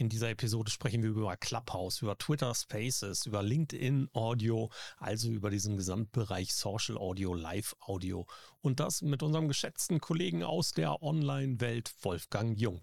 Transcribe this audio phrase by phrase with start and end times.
[0.00, 5.50] In dieser Episode sprechen wir über Clubhouse, über Twitter Spaces, über LinkedIn Audio, also über
[5.50, 8.26] diesen Gesamtbereich Social Audio, Live Audio
[8.62, 12.82] und das mit unserem geschätzten Kollegen aus der Online-Welt, Wolfgang Jung.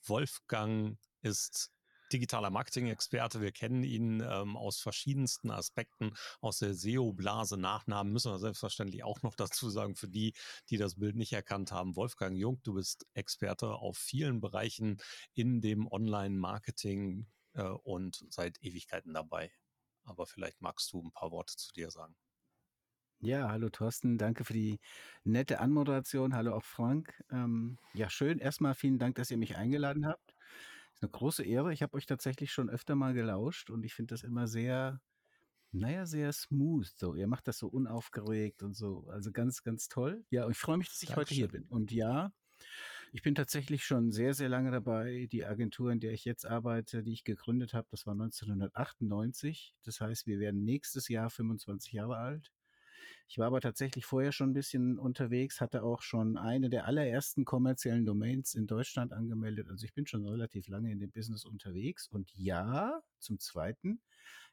[0.03, 1.71] Wolfgang ist
[2.13, 3.41] digitaler Marketing-Experte.
[3.41, 7.57] Wir kennen ihn ähm, aus verschiedensten Aspekten aus der SEO-Blase.
[7.57, 10.35] Nachnamen müssen wir selbstverständlich auch noch dazu sagen für die,
[10.69, 11.97] die das Bild nicht erkannt haben.
[11.97, 15.01] Wolfgang Jung, du bist Experte auf vielen Bereichen
[15.35, 19.53] in dem Online-Marketing äh, und seit Ewigkeiten dabei.
[20.05, 22.17] Aber vielleicht magst du ein paar Worte zu dir sagen.
[23.23, 24.81] Ja, hallo Thorsten, danke für die
[25.25, 26.35] nette Anmoderation.
[26.35, 27.23] Hallo auch Frank.
[27.31, 28.39] Ähm, ja, schön.
[28.39, 30.35] Erstmal vielen Dank, dass ihr mich eingeladen habt.
[30.95, 31.71] Ist eine große Ehre.
[31.75, 35.03] Ich habe euch tatsächlich schon öfter mal gelauscht und ich finde das immer sehr,
[35.71, 36.91] naja, sehr smooth.
[36.97, 39.07] So, ihr macht das so unaufgeregt und so.
[39.11, 40.25] Also ganz, ganz toll.
[40.31, 41.27] Ja, und ich freue mich, dass ich Dankeschön.
[41.27, 41.65] heute hier bin.
[41.65, 42.33] Und ja,
[43.13, 45.29] ich bin tatsächlich schon sehr, sehr lange dabei.
[45.31, 49.77] Die Agentur, in der ich jetzt arbeite, die ich gegründet habe, das war 1998.
[49.83, 52.51] Das heißt, wir werden nächstes Jahr 25 Jahre alt.
[53.29, 57.45] Ich war aber tatsächlich vorher schon ein bisschen unterwegs, hatte auch schon eine der allerersten
[57.45, 59.69] kommerziellen Domains in Deutschland angemeldet.
[59.69, 62.09] Also ich bin schon relativ lange in dem Business unterwegs.
[62.09, 64.01] Und ja, zum Zweiten,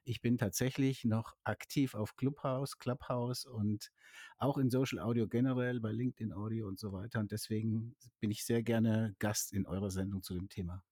[0.04, 3.92] ich bin tatsächlich noch aktiv auf Clubhouse, Clubhouse und
[4.38, 7.20] auch in Social Audio generell, bei LinkedIn Audio und so weiter.
[7.20, 10.84] Und deswegen bin ich sehr gerne Gast in eurer Sendung zu dem Thema.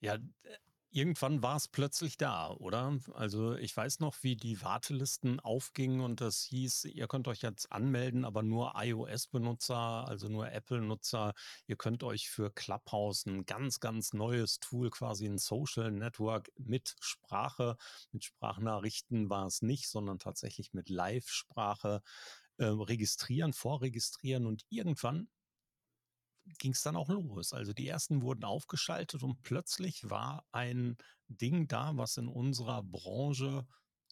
[0.00, 0.18] Ja,
[0.94, 2.98] Irgendwann war es plötzlich da, oder?
[3.14, 7.72] Also ich weiß noch, wie die Wartelisten aufgingen und das hieß, ihr könnt euch jetzt
[7.72, 11.32] anmelden, aber nur iOS-Benutzer, also nur Apple-Nutzer.
[11.66, 16.94] Ihr könnt euch für Clubhouse ein ganz, ganz neues Tool, quasi ein Social Network mit
[17.00, 17.78] Sprache,
[18.10, 22.02] mit Sprachnachrichten war es nicht, sondern tatsächlich mit Live-Sprache
[22.58, 25.28] äh, registrieren, vorregistrieren und irgendwann
[26.58, 27.52] ging es dann auch los.
[27.52, 30.96] Also die ersten wurden aufgeschaltet und plötzlich war ein
[31.28, 33.66] Ding da, was in unserer Branche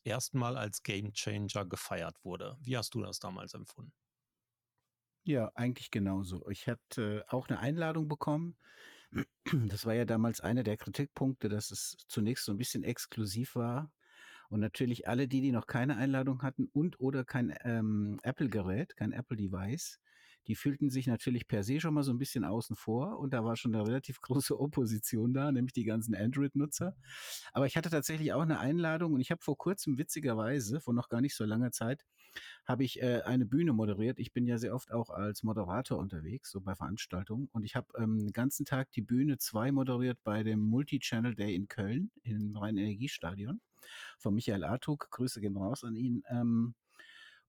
[0.05, 2.57] erstmal als Game Changer gefeiert wurde.
[2.61, 3.93] Wie hast du das damals empfunden?
[5.25, 6.49] Ja, eigentlich genauso.
[6.49, 8.57] Ich hatte auch eine Einladung bekommen.
[9.53, 13.93] Das war ja damals einer der Kritikpunkte, dass es zunächst so ein bisschen exklusiv war.
[14.49, 19.13] Und natürlich alle die, die noch keine Einladung hatten und oder kein ähm, Apple-Gerät, kein
[19.13, 20.01] Apple-Device,
[20.47, 23.45] die fühlten sich natürlich per se schon mal so ein bisschen außen vor und da
[23.45, 26.97] war schon eine relativ große Opposition da, nämlich die ganzen Android-Nutzer.
[27.53, 31.09] Aber ich hatte tatsächlich auch eine Einladung und ich habe vor kurzem witzigerweise, vor noch
[31.09, 32.05] gar nicht so langer Zeit,
[32.65, 34.19] habe ich äh, eine Bühne moderiert.
[34.19, 37.87] Ich bin ja sehr oft auch als Moderator unterwegs, so bei Veranstaltungen und ich habe
[37.99, 42.57] ähm, den ganzen Tag die Bühne 2 moderiert bei dem Multi-Channel Day in Köln im
[42.57, 43.61] Rhein-Energiestadion
[44.19, 45.09] von Michael Artug.
[45.11, 46.23] Grüße gehen raus an ihn.
[46.29, 46.75] Ähm,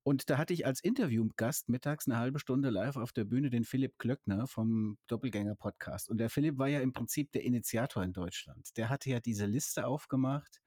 [0.04, 3.64] und da hatte ich als Interviewgast mittags eine halbe Stunde live auf der Bühne den
[3.64, 6.10] Philipp Klöckner vom Doppelgänger Podcast.
[6.10, 8.76] Und der Philipp war ja im Prinzip der Initiator in Deutschland.
[8.78, 10.60] Der hatte ja diese Liste aufgemacht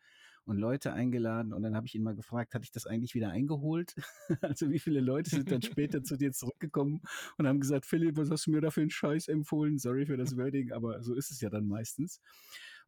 [0.45, 3.31] und Leute eingeladen und dann habe ich ihn mal gefragt, hatte ich das eigentlich wieder
[3.31, 3.95] eingeholt?
[4.41, 7.01] also wie viele Leute sind dann später zu dir zurückgekommen
[7.39, 9.79] und haben gesagt, Philipp, was hast du mir da für einen Scheiß empfohlen?
[9.79, 12.21] Sorry für das Wording, aber so ist es ja dann meistens.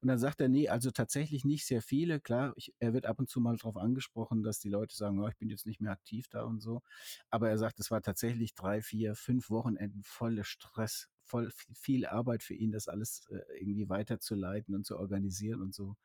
[0.02, 2.20] Und dann sagt er, nee, also tatsächlich nicht sehr viele.
[2.20, 5.28] Klar, ich, er wird ab und zu mal darauf angesprochen, dass die Leute sagen, oh,
[5.28, 6.82] ich bin jetzt nicht mehr aktiv da und so.
[7.30, 12.42] Aber er sagt, es war tatsächlich drei, vier, fünf Wochenenden voller Stress, voll viel Arbeit
[12.42, 15.96] für ihn, das alles äh, irgendwie weiterzuleiten und zu organisieren und so.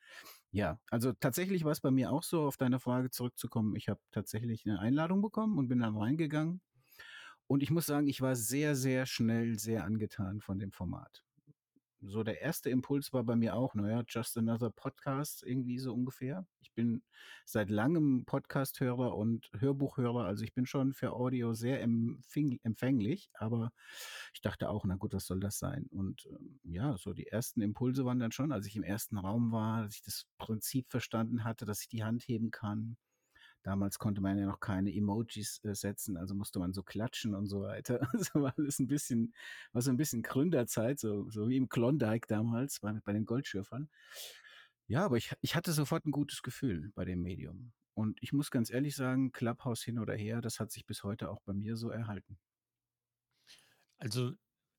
[0.52, 3.76] Ja, also tatsächlich war es bei mir auch so, auf deine Frage zurückzukommen.
[3.76, 6.62] Ich habe tatsächlich eine Einladung bekommen und bin dann reingegangen.
[7.48, 11.24] Und ich muss sagen, ich war sehr, sehr schnell sehr angetan von dem Format
[12.02, 16.46] so der erste Impuls war bei mir auch, naja, just another Podcast, irgendwie so ungefähr.
[16.60, 17.04] Ich bin
[17.46, 23.72] seit langem Podcast-Hörer und Hörbuchhörer, also ich bin schon für Audio sehr empfänglich, aber
[24.34, 25.88] ich dachte auch, na gut, was soll das sein?
[25.92, 29.52] Und ähm, ja, so die ersten Impulse waren dann schon, als ich im ersten Raum
[29.52, 32.98] war, dass ich das Prinzip verstanden hatte, dass ich die Hand heben kann,
[33.64, 37.48] Damals konnte man ja noch keine Emojis äh, setzen, also musste man so klatschen und
[37.48, 38.00] so weiter.
[38.14, 39.34] Also war alles ein bisschen,
[39.72, 43.90] war so ein bisschen Gründerzeit, so, so wie im Klondike damals bei, bei den Goldschürfern.
[44.88, 47.72] Ja, aber ich, ich hatte sofort ein gutes Gefühl bei dem Medium.
[47.94, 51.30] Und ich muss ganz ehrlich sagen, Clubhouse hin oder her, das hat sich bis heute
[51.30, 52.40] auch bei mir so erhalten.
[53.98, 54.34] Also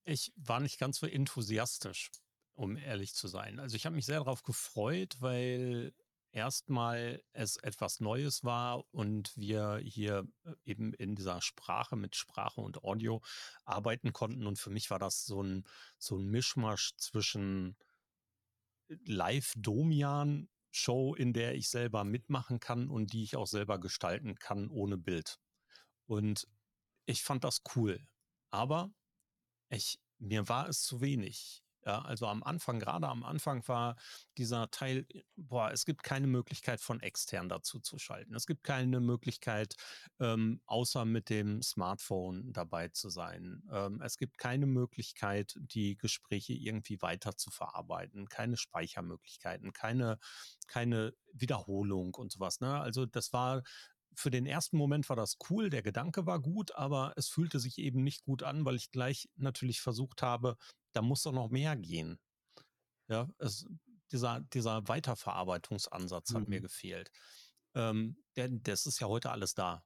[0.04, 2.10] ich war nicht ganz so enthusiastisch,
[2.54, 3.60] um ehrlich zu sein.
[3.60, 5.94] Also ich habe mich sehr darauf gefreut, weil
[6.32, 12.60] erstmal es etwas Neues war und wir hier äh, eben in dieser Sprache mit Sprache
[12.60, 13.22] und Audio
[13.64, 14.46] arbeiten konnten.
[14.46, 15.64] Und für mich war das so ein,
[15.98, 17.76] so ein Mischmasch zwischen
[18.88, 24.68] äh, Live-Domian-Show, in der ich selber mitmachen kann und die ich auch selber gestalten kann
[24.68, 25.38] ohne Bild.
[26.06, 26.48] Und
[27.06, 28.04] ich fand das cool.
[28.50, 28.92] Aber
[29.68, 31.62] ich, mir war es zu wenig.
[31.84, 33.96] Ja, also am Anfang, gerade am Anfang war
[34.38, 35.04] dieser Teil,
[35.36, 38.34] boah, es gibt keine Möglichkeit von extern dazu zu schalten.
[38.36, 39.74] Es gibt keine Möglichkeit,
[40.20, 43.64] ähm, außer mit dem Smartphone dabei zu sein.
[43.72, 50.18] Ähm, es gibt keine Möglichkeit, die Gespräche irgendwie weiter zu verarbeiten, keine Speichermöglichkeiten, keine,
[50.68, 52.60] keine Wiederholung und sowas.
[52.60, 52.80] Ne?
[52.80, 53.62] Also das war
[54.14, 57.78] für den ersten Moment war das cool, der Gedanke war gut, aber es fühlte sich
[57.78, 60.56] eben nicht gut an, weil ich gleich natürlich versucht habe,
[60.92, 62.18] da muss doch noch mehr gehen.
[63.08, 63.66] Ja, es,
[64.10, 66.36] dieser, dieser Weiterverarbeitungsansatz mhm.
[66.36, 66.64] hat mir mhm.
[66.64, 67.10] gefehlt.
[67.74, 69.84] Ähm, denn das ist ja heute alles da.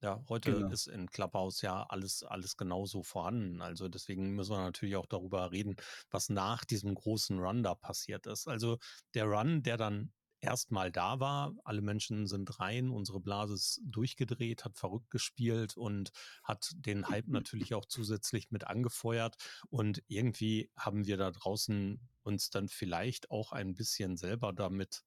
[0.00, 0.70] Ja, heute genau.
[0.70, 3.60] ist in Clubhouse ja alles, alles genauso vorhanden.
[3.60, 5.74] Also deswegen müssen wir natürlich auch darüber reden,
[6.10, 8.46] was nach diesem großen Run da passiert ist.
[8.46, 8.78] Also
[9.14, 11.54] der Run, der dann erstmal da war.
[11.64, 16.10] Alle Menschen sind rein, unsere Blase ist durchgedreht, hat verrückt gespielt und
[16.42, 19.36] hat den Hype natürlich auch zusätzlich mit angefeuert.
[19.70, 25.04] Und irgendwie haben wir da draußen uns dann vielleicht auch ein bisschen selber damit,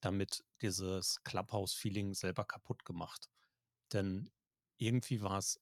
[0.00, 3.28] damit dieses Clubhouse-Feeling selber kaputt gemacht.
[3.92, 4.30] Denn
[4.78, 5.60] irgendwie war es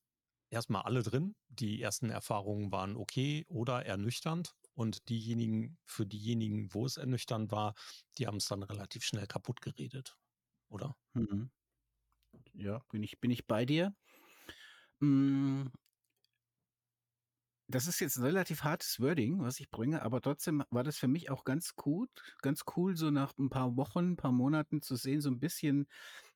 [0.51, 1.35] erstmal alle drin.
[1.49, 4.55] Die ersten Erfahrungen waren okay oder ernüchternd.
[4.75, 7.75] Und diejenigen, für diejenigen, wo es ernüchternd war,
[8.19, 10.17] die haben es dann relativ schnell kaputt geredet,
[10.69, 10.97] oder?
[11.15, 11.51] Mhm.
[12.55, 13.95] Ja, bin ich, bin ich bei dir.
[17.73, 21.07] Das ist jetzt ein relativ hartes Wording, was ich bringe, aber trotzdem war das für
[21.07, 22.11] mich auch ganz gut,
[22.43, 25.87] ganz cool, so nach ein paar Wochen, ein paar Monaten zu sehen, so ein bisschen,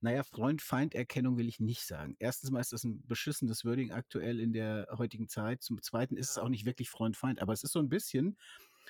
[0.00, 2.14] naja, Freund-Feind-Erkennung will ich nicht sagen.
[2.20, 5.60] Erstens mal ist das ein beschissenes Wording aktuell in der heutigen Zeit.
[5.64, 8.36] Zum Zweiten ist es auch nicht wirklich Freund-Feind, aber es ist so ein bisschen,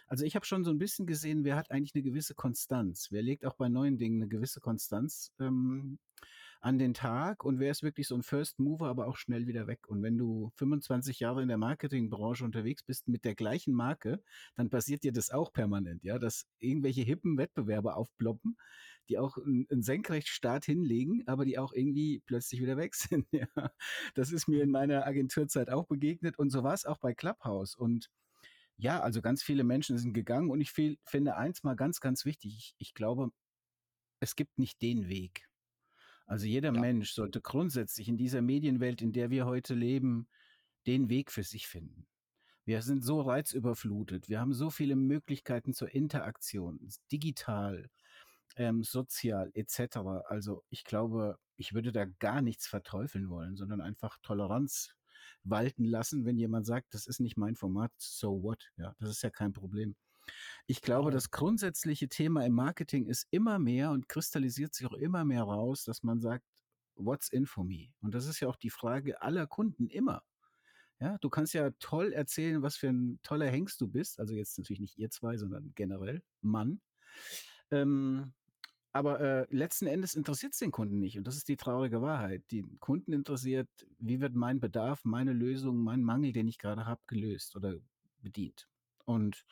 [0.07, 3.09] also ich habe schon so ein bisschen gesehen, wer hat eigentlich eine gewisse Konstanz?
[3.11, 5.99] Wer legt auch bei neuen Dingen eine gewisse Konstanz ähm,
[6.65, 9.67] an den Tag und wer ist wirklich so ein First Mover, aber auch schnell wieder
[9.67, 9.87] weg.
[9.87, 14.23] Und wenn du 25 Jahre in der Marketingbranche unterwegs bist mit der gleichen Marke,
[14.55, 18.57] dann passiert dir das auch permanent, ja, dass irgendwelche hippen Wettbewerber aufploppen,
[19.11, 23.27] die auch einen Senkrechtstart hinlegen, aber die auch irgendwie plötzlich wieder weg sind.
[23.31, 23.47] Ja.
[24.15, 27.75] Das ist mir in meiner Agenturzeit auch begegnet und so war es auch bei Clubhouse.
[27.77, 28.09] Und
[28.79, 32.57] ja, also ganz viele Menschen sind gegangen und ich finde eins mal ganz, ganz wichtig.
[32.57, 33.33] Ich, ich glaube,
[34.21, 35.47] es gibt nicht den Weg.
[36.27, 36.81] Also jeder ja.
[36.81, 40.29] Mensch sollte grundsätzlich in dieser Medienwelt, in der wir heute leben,
[40.87, 42.07] den Weg für sich finden.
[42.65, 44.29] Wir sind so reizüberflutet.
[44.29, 46.81] Wir haben so viele Möglichkeiten zur Interaktion,
[47.13, 47.91] digital,
[48.57, 49.99] ähm, sozial etc.
[50.27, 54.95] Also ich glaube, ich würde da gar nichts verteufeln wollen, sondern einfach Toleranz
[55.43, 58.71] walten lassen, wenn jemand sagt, das ist nicht mein Format, so what?
[58.77, 59.95] Ja, das ist ja kein Problem.
[60.67, 65.25] Ich glaube, das grundsätzliche Thema im Marketing ist immer mehr und kristallisiert sich auch immer
[65.25, 66.45] mehr raus, dass man sagt,
[66.97, 67.89] what's in for me?
[68.01, 70.23] Und das ist ja auch die Frage aller Kunden immer.
[71.01, 74.21] Ja, du kannst ja toll erzählen, was für ein toller Hengst du bist.
[74.21, 76.81] Also jetzt natürlich nicht ihr zwei, sondern generell Mann.
[77.71, 78.33] Ähm,
[78.93, 81.19] aber äh, letzten Endes interessiert es den Kunden nicht.
[81.19, 82.45] Und das ist die traurige Wahrheit.
[82.53, 87.03] Die Kunden interessiert, wie wird mein Bedarf, meine Lösung, mein Mangel, den ich gerade habe,
[87.09, 87.75] gelöst oder
[88.23, 88.69] bedient.
[89.05, 89.45] Und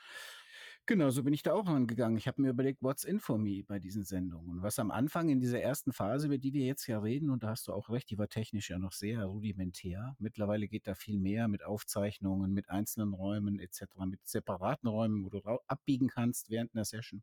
[0.86, 2.16] Genau, so bin ich da auch rangegangen.
[2.18, 4.50] Ich habe mir überlegt, what's in for me bei diesen Sendungen.
[4.50, 7.44] Und was am Anfang in dieser ersten Phase, über die wir jetzt ja reden, und
[7.44, 10.16] da hast du auch recht, die war technisch ja noch sehr rudimentär.
[10.18, 15.30] Mittlerweile geht da viel mehr mit Aufzeichnungen, mit einzelnen Räumen etc., mit separaten Räumen, wo
[15.30, 17.22] du abbiegen kannst während einer Session.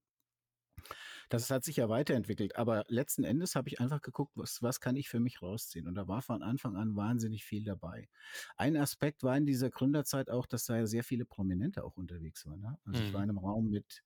[1.29, 4.95] Das hat sich ja weiterentwickelt, aber letzten Endes habe ich einfach geguckt, was, was kann
[4.95, 5.87] ich für mich rausziehen?
[5.87, 8.09] Und da war von Anfang an wahnsinnig viel dabei.
[8.57, 12.45] Ein Aspekt war in dieser Gründerzeit auch, dass da ja sehr viele Prominente auch unterwegs
[12.47, 12.61] waren.
[12.61, 12.77] Ne?
[12.83, 13.07] Also mhm.
[13.07, 13.37] ich war in mhm.
[13.37, 14.03] einem Raum mit,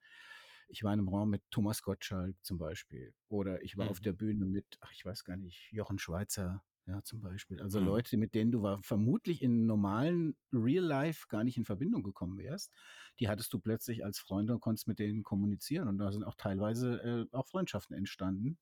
[0.68, 3.14] ich war in einem Raum mit Thomas Gottschalk zum Beispiel.
[3.30, 3.92] Oder ich war mhm.
[3.92, 7.62] auf der Bühne mit, ach, ich weiß gar nicht, Jochen Schweizer, ja, zum Beispiel.
[7.62, 7.88] Also mhm.
[7.88, 12.38] Leute, mit denen du war, vermutlich in normalen Real Life gar nicht in Verbindung gekommen
[12.38, 12.74] wärst,
[13.20, 15.88] die hattest du plötzlich als Freunde und konntest mit denen kommunizieren.
[15.88, 18.58] Und da sind auch teilweise äh, auch Freundschaften entstanden,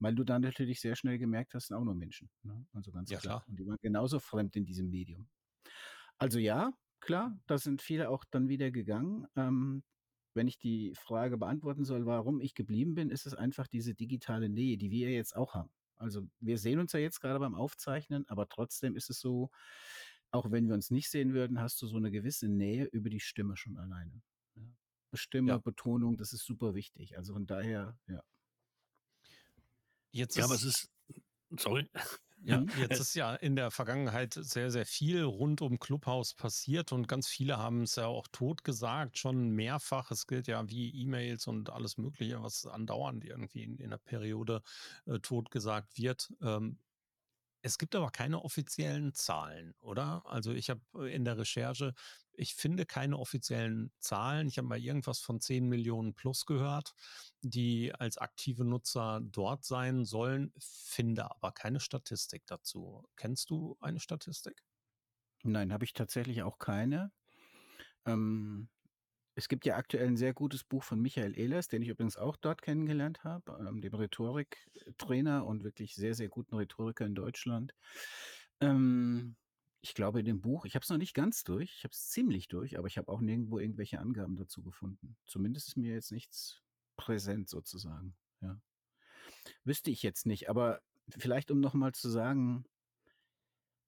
[0.00, 2.28] weil du dann natürlich sehr schnell gemerkt hast, sind auch nur Menschen.
[2.42, 2.66] Ne?
[2.72, 3.40] Also ganz ja, klar.
[3.40, 3.48] klar.
[3.48, 5.28] Und die waren genauso fremd in diesem Medium.
[6.18, 9.26] Also ja, klar, da sind viele auch dann wieder gegangen.
[9.34, 9.82] Ähm,
[10.34, 14.48] wenn ich die Frage beantworten soll, warum ich geblieben bin, ist es einfach diese digitale
[14.48, 15.70] Nähe, die wir jetzt auch haben.
[16.02, 19.50] Also wir sehen uns ja jetzt gerade beim Aufzeichnen, aber trotzdem ist es so,
[20.30, 23.20] auch wenn wir uns nicht sehen würden, hast du so eine gewisse Nähe über die
[23.20, 24.22] Stimme schon alleine.
[24.56, 24.62] Ja.
[25.14, 25.58] Stimme, ja.
[25.58, 27.16] Betonung, das ist super wichtig.
[27.16, 28.22] Also von daher, ja.
[30.10, 30.90] Jetzt ja, aber es ist,
[31.56, 31.88] sorry.
[32.44, 32.70] Ja, mhm.
[32.78, 37.28] jetzt ist ja in der Vergangenheit sehr, sehr viel rund um Clubhouse passiert und ganz
[37.28, 40.10] viele haben es ja auch tot gesagt, schon mehrfach.
[40.10, 44.62] Es gilt ja wie E-Mails und alles Mögliche, was andauernd irgendwie in, in der Periode
[45.06, 46.32] äh, tot gesagt wird.
[46.42, 46.78] Ähm,
[47.62, 50.26] es gibt aber keine offiziellen Zahlen, oder?
[50.26, 51.94] Also ich habe äh, in der Recherche,
[52.32, 54.48] ich finde keine offiziellen Zahlen.
[54.48, 56.94] Ich habe mal irgendwas von 10 Millionen plus gehört,
[57.40, 63.06] die als aktive Nutzer dort sein sollen, finde aber keine Statistik dazu.
[63.16, 64.64] Kennst du eine Statistik?
[65.44, 67.12] Nein, habe ich tatsächlich auch keine.
[68.06, 68.68] Ähm,
[69.34, 72.36] es gibt ja aktuell ein sehr gutes Buch von Michael Ehlers, den ich übrigens auch
[72.36, 77.74] dort kennengelernt habe, ähm, dem Rhetoriktrainer und wirklich sehr, sehr guten Rhetoriker in Deutschland.
[78.60, 79.36] Ähm,
[79.80, 82.08] ich glaube, in dem Buch, ich habe es noch nicht ganz durch, ich habe es
[82.08, 85.16] ziemlich durch, aber ich habe auch nirgendwo irgendwelche Angaben dazu gefunden.
[85.26, 86.62] Zumindest ist mir jetzt nichts
[86.96, 88.14] präsent sozusagen.
[88.42, 88.60] Ja.
[89.64, 92.64] Wüsste ich jetzt nicht, aber vielleicht um nochmal zu sagen,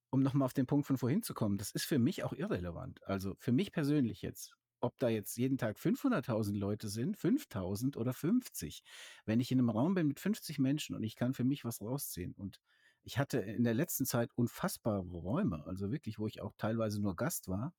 [0.09, 3.01] um nochmal auf den Punkt von vorhin zu kommen, das ist für mich auch irrelevant.
[3.07, 4.55] Also für mich persönlich jetzt
[4.85, 8.83] ob da jetzt jeden Tag 500.000 Leute sind, 5.000 oder 50.
[9.25, 11.81] Wenn ich in einem Raum bin mit 50 Menschen und ich kann für mich was
[11.81, 12.59] rausziehen und
[13.03, 17.15] ich hatte in der letzten Zeit unfassbare Räume, also wirklich, wo ich auch teilweise nur
[17.15, 17.73] Gast war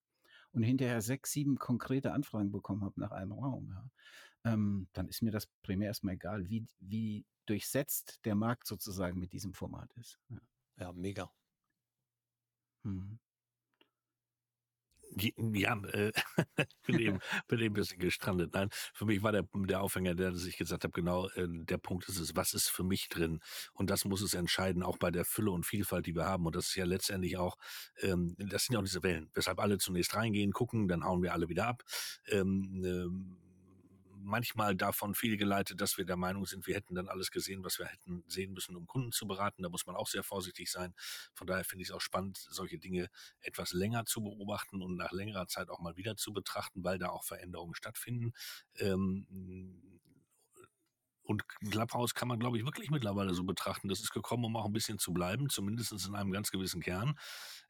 [0.53, 3.91] und hinterher sechs, sieben konkrete Anfragen bekommen habe nach einem Raum, ja,
[4.53, 9.33] ähm, dann ist mir das primär erstmal egal, wie, wie durchsetzt der Markt sozusagen mit
[9.33, 10.19] diesem Format ist.
[10.29, 10.39] Ja,
[10.79, 11.31] ja mega.
[12.85, 13.19] Hm.
[15.18, 16.12] Ja, äh,
[16.87, 17.18] bin, eben,
[17.49, 18.52] bin eben ein bisschen gestrandet.
[18.52, 21.78] Nein, für mich war der, der Aufhänger, der, dass ich gesagt habe, genau, äh, der
[21.78, 23.40] Punkt ist es, was ist für mich drin?
[23.73, 26.44] Und das muss es entscheiden, auch bei der Fülle und Vielfalt, die wir haben.
[26.44, 27.56] Und das ist ja letztendlich auch,
[28.02, 31.32] ähm, das sind ja auch diese Wellen, weshalb alle zunächst reingehen, gucken, dann hauen wir
[31.32, 31.82] alle wieder ab.
[32.28, 33.46] Ähm, ähm,
[34.26, 37.87] manchmal davon fehlgeleitet, dass wir der Meinung sind, wir hätten dann alles gesehen, was wir
[37.87, 39.62] hätten sehen müssen, um Kunden zu beraten.
[39.62, 40.95] Da muss man auch sehr vorsichtig sein.
[41.33, 43.09] Von daher finde ich es auch spannend, solche Dinge
[43.40, 47.09] etwas länger zu beobachten und nach längerer Zeit auch mal wieder zu betrachten, weil da
[47.09, 48.33] auch Veränderungen stattfinden.
[48.78, 50.00] Ähm,
[51.26, 53.88] und Clubhouse kann man, glaube ich, wirklich mittlerweile so betrachten.
[53.88, 57.18] Das ist gekommen, um auch ein bisschen zu bleiben, zumindest in einem ganz gewissen Kern.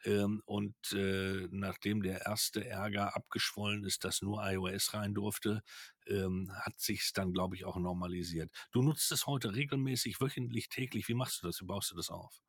[0.05, 5.63] Ähm, und äh, nachdem der erste Ärger abgeschwollen ist, dass nur iOS rein durfte,
[6.07, 8.53] ähm, hat sich dann, glaube ich, auch normalisiert.
[8.73, 11.09] Du nutzt es heute regelmäßig, wöchentlich, täglich.
[11.09, 11.61] Wie machst du das?
[11.61, 12.43] Wie baust du das auf?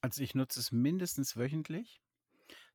[0.00, 2.00] Also ich nutze es mindestens wöchentlich.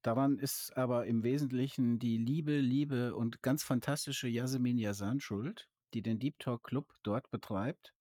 [0.02, 6.02] Daran ist aber im Wesentlichen die liebe, liebe und ganz fantastische Yasemin Yazan schuld die
[6.02, 7.94] den Deep Talk Club dort betreibt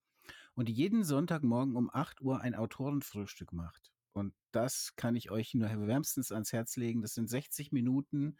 [0.54, 3.92] und die jeden Sonntagmorgen um 8 Uhr ein Autorenfrühstück macht.
[4.12, 7.02] Und das kann ich euch nur wärmstens ans Herz legen.
[7.02, 8.36] Das sind 60 Minuten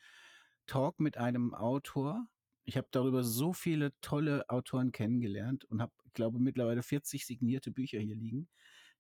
[0.66, 2.26] Talk mit einem Autor.
[2.64, 7.99] Ich habe darüber so viele tolle Autoren kennengelernt und habe, glaube mittlerweile 40 signierte Bücher
[8.00, 8.49] hier liegen.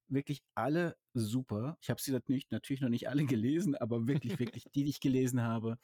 [0.08, 1.78] Wirklich alle super.
[1.80, 5.00] Ich habe sie natürlich, natürlich noch nicht alle gelesen, aber wirklich, wirklich die, die ich
[5.00, 5.78] gelesen habe.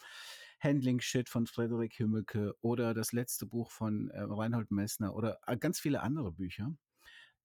[0.61, 5.57] Handling Shit von Frederik Hümmelke oder das letzte Buch von äh, Reinhold Messner oder äh,
[5.57, 6.75] ganz viele andere Bücher,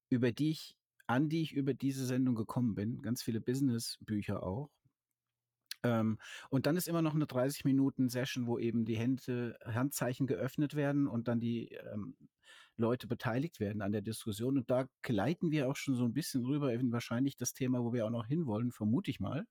[0.10, 3.02] über die ich, an die ich über diese Sendung gekommen bin.
[3.02, 4.70] Ganz viele Business-Bücher auch.
[5.86, 6.18] Ähm,
[6.50, 10.75] und dann ist immer noch eine 30 Minuten Session, wo eben die Hände, Handzeichen geöffnet
[10.75, 12.15] werden und dann die ähm,
[12.77, 14.58] Leute beteiligt werden an der Diskussion.
[14.58, 17.94] Und da gleiten wir auch schon so ein bisschen rüber, eben wahrscheinlich das Thema, wo
[17.94, 19.46] wir auch noch hinwollen, vermute ich mal.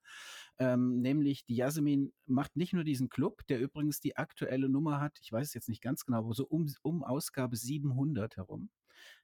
[0.58, 5.18] Ähm, nämlich die Jasmin macht nicht nur diesen Club, der übrigens die aktuelle Nummer hat,
[5.22, 8.70] ich weiß es jetzt nicht ganz genau, aber so um, um Ausgabe 700 herum.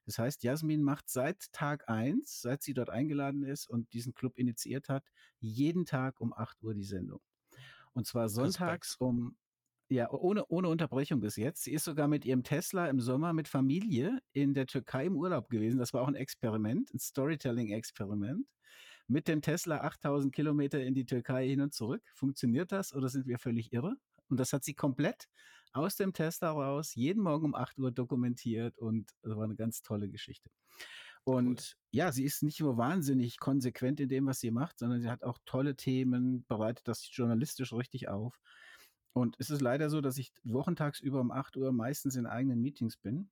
[0.05, 4.37] Das heißt, Jasmin macht seit Tag eins, seit sie dort eingeladen ist und diesen Club
[4.37, 5.05] initiiert hat,
[5.39, 7.21] jeden Tag um 8 Uhr die Sendung.
[7.93, 9.35] Und zwar sonntags um
[9.91, 11.63] ja, ohne, ohne Unterbrechung bis jetzt.
[11.63, 15.49] Sie ist sogar mit ihrem Tesla im Sommer mit Familie in der Türkei im Urlaub
[15.49, 15.79] gewesen.
[15.79, 18.47] Das war auch ein Experiment, ein Storytelling-Experiment.
[19.07, 22.01] Mit dem Tesla 8000 Kilometer in die Türkei hin und zurück.
[22.13, 23.95] Funktioniert das oder sind wir völlig irre?
[24.29, 25.27] Und das hat sie komplett
[25.73, 29.81] aus dem Tesla raus, jeden Morgen um 8 Uhr dokumentiert und das war eine ganz
[29.81, 30.49] tolle Geschichte.
[31.23, 31.79] Und cool.
[31.91, 35.23] ja, sie ist nicht nur wahnsinnig konsequent in dem, was sie macht, sondern sie hat
[35.23, 38.39] auch tolle Themen, bereitet das journalistisch richtig auf.
[39.13, 42.97] Und es ist leider so, dass ich wochentagsüber um 8 Uhr meistens in eigenen Meetings
[42.97, 43.29] bin.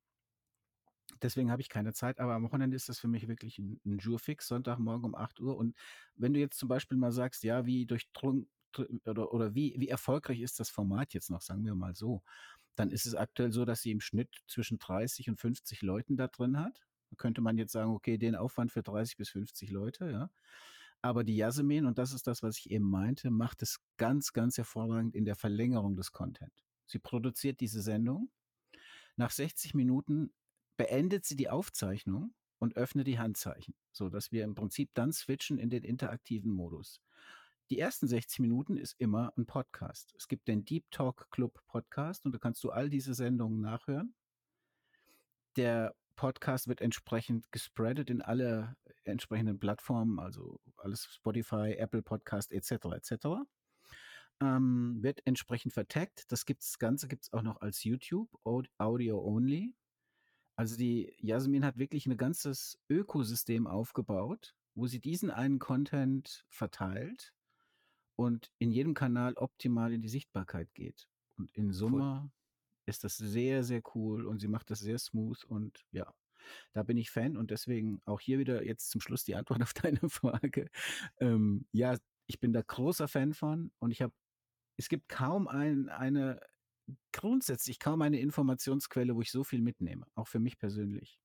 [1.22, 3.98] Deswegen habe ich keine Zeit, aber am Wochenende ist das für mich wirklich ein, ein
[3.98, 5.56] Jurfix, Sonntagmorgen um 8 Uhr.
[5.56, 5.76] Und
[6.14, 10.40] wenn du jetzt zum Beispiel mal sagst, ja, wie durchdrungen oder, oder wie, wie erfolgreich
[10.40, 12.22] ist das Format jetzt noch, sagen wir mal so,
[12.76, 16.28] dann ist es aktuell so, dass sie im Schnitt zwischen 30 und 50 Leuten da
[16.28, 16.86] drin hat.
[17.10, 20.30] Da könnte man jetzt sagen, okay, den Aufwand für 30 bis 50 Leute, ja.
[21.02, 24.58] Aber die Yasemin, und das ist das, was ich eben meinte, macht es ganz, ganz
[24.58, 26.52] hervorragend in der Verlängerung des Content.
[26.86, 28.30] Sie produziert diese Sendung.
[29.16, 30.32] Nach 60 Minuten
[30.76, 35.58] beendet sie die Aufzeichnung und öffnet die Handzeichen, so dass wir im Prinzip dann switchen
[35.58, 37.00] in den interaktiven Modus.
[37.70, 40.12] Die ersten 60 Minuten ist immer ein Podcast.
[40.16, 44.12] Es gibt den Deep Talk Club Podcast und da kannst du all diese Sendungen nachhören.
[45.54, 52.72] Der Podcast wird entsprechend gespreadet in alle entsprechenden Plattformen, also alles Spotify, Apple Podcast etc.
[52.96, 53.12] etc.
[54.40, 56.24] Ähm, wird entsprechend vertagt.
[56.32, 59.76] Das gibt's, Ganze gibt es auch noch als YouTube, Audio Only.
[60.56, 67.32] Also die Jasmin hat wirklich ein ganzes Ökosystem aufgebaut, wo sie diesen einen Content verteilt
[68.20, 71.08] und in jedem Kanal optimal in die Sichtbarkeit geht.
[71.38, 72.30] Und in Summe cool
[72.86, 76.12] ist das sehr, sehr cool und sie macht das sehr smooth und ja,
[76.72, 79.72] da bin ich Fan und deswegen auch hier wieder jetzt zum Schluss die Antwort auf
[79.72, 80.68] deine Frage.
[81.18, 81.96] Ähm, ja,
[82.26, 84.12] ich bin da großer Fan von und ich habe,
[84.76, 86.40] es gibt kaum ein, eine,
[87.12, 91.20] grundsätzlich kaum eine Informationsquelle, wo ich so viel mitnehme, auch für mich persönlich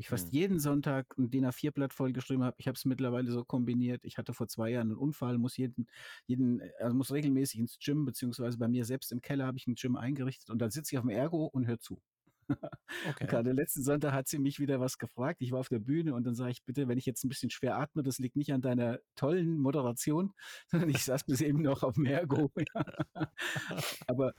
[0.00, 0.38] ich fast mhm.
[0.38, 2.56] jeden Sonntag ein DIN A4-Blatt vollgeschrieben habe.
[2.58, 4.04] Ich habe es mittlerweile so kombiniert.
[4.04, 5.88] Ich hatte vor zwei Jahren einen Unfall, muss jeden,
[6.26, 9.74] jeden, also muss regelmäßig ins Gym, beziehungsweise bei mir selbst im Keller habe ich ein
[9.74, 12.00] Gym eingerichtet und dann sitze ich auf dem Ergo und höre zu.
[13.08, 13.26] Okay.
[13.26, 15.40] Gerade letzten Sonntag hat sie mich wieder was gefragt.
[15.40, 17.50] Ich war auf der Bühne und dann sage ich, bitte, wenn ich jetzt ein bisschen
[17.50, 20.32] schwer atme, das liegt nicht an deiner tollen Moderation,
[20.68, 22.50] sondern ich saß bis eben noch auf dem Ergo.
[24.08, 24.34] Aber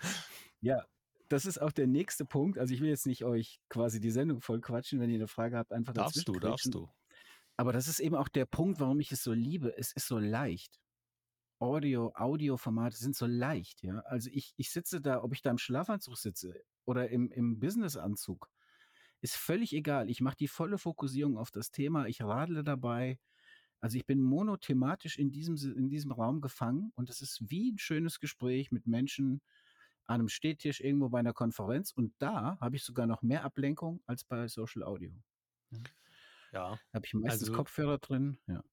[0.60, 0.86] ja,
[1.32, 2.58] das ist auch der nächste Punkt.
[2.58, 5.58] Also ich will jetzt nicht euch quasi die Sendung voll quatschen, wenn ihr eine Frage
[5.58, 6.89] habt, einfach Darfst du, darfst du.
[7.58, 9.78] Aber das ist eben auch der Punkt, warum ich es so liebe.
[9.78, 10.80] Es ist so leicht.
[11.60, 14.00] Audio, Audioformate sind so leicht, ja.
[14.00, 18.50] Also ich, ich sitze da, ob ich da im Schlafanzug sitze oder im, im Businessanzug,
[19.22, 20.10] ist völlig egal.
[20.10, 23.20] Ich mache die volle Fokussierung auf das Thema, ich radle dabei.
[23.80, 27.78] Also ich bin monothematisch in diesem, in diesem Raum gefangen und es ist wie ein
[27.78, 29.41] schönes Gespräch mit Menschen,
[30.12, 34.02] an einem Stehtisch irgendwo bei einer Konferenz und da habe ich sogar noch mehr Ablenkung
[34.06, 35.12] als bei Social Audio.
[36.52, 36.80] Ja.
[36.91, 38.63] Da habe ich meistens also, Kopfhörer drin, ja.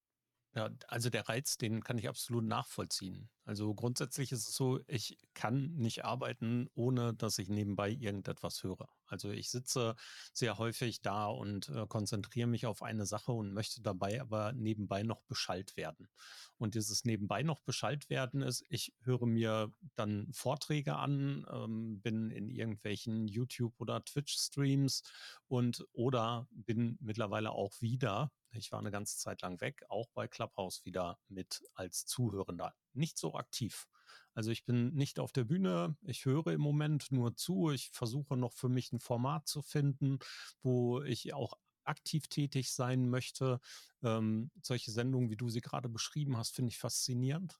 [0.54, 3.28] Ja, also der Reiz, den kann ich absolut nachvollziehen.
[3.44, 8.88] Also grundsätzlich ist es so, ich kann nicht arbeiten, ohne dass ich nebenbei irgendetwas höre.
[9.06, 9.94] Also ich sitze
[10.32, 15.02] sehr häufig da und äh, konzentriere mich auf eine Sache und möchte dabei aber nebenbei
[15.02, 16.08] noch Bescheid werden.
[16.56, 22.30] Und dieses nebenbei noch Bescheid werden ist, ich höre mir dann Vorträge an, ähm, bin
[22.30, 25.02] in irgendwelchen YouTube- oder Twitch-Streams
[25.46, 30.28] und oder bin mittlerweile auch wieder ich war eine ganze Zeit lang weg, auch bei
[30.28, 32.74] Clubhouse wieder mit als Zuhörender.
[32.92, 33.86] Nicht so aktiv.
[34.34, 38.36] Also ich bin nicht auf der Bühne, ich höre im Moment nur zu, ich versuche
[38.36, 40.18] noch für mich ein Format zu finden,
[40.62, 43.60] wo ich auch aktiv tätig sein möchte.
[44.02, 47.58] Ähm, solche Sendungen, wie du sie gerade beschrieben hast, finde ich faszinierend.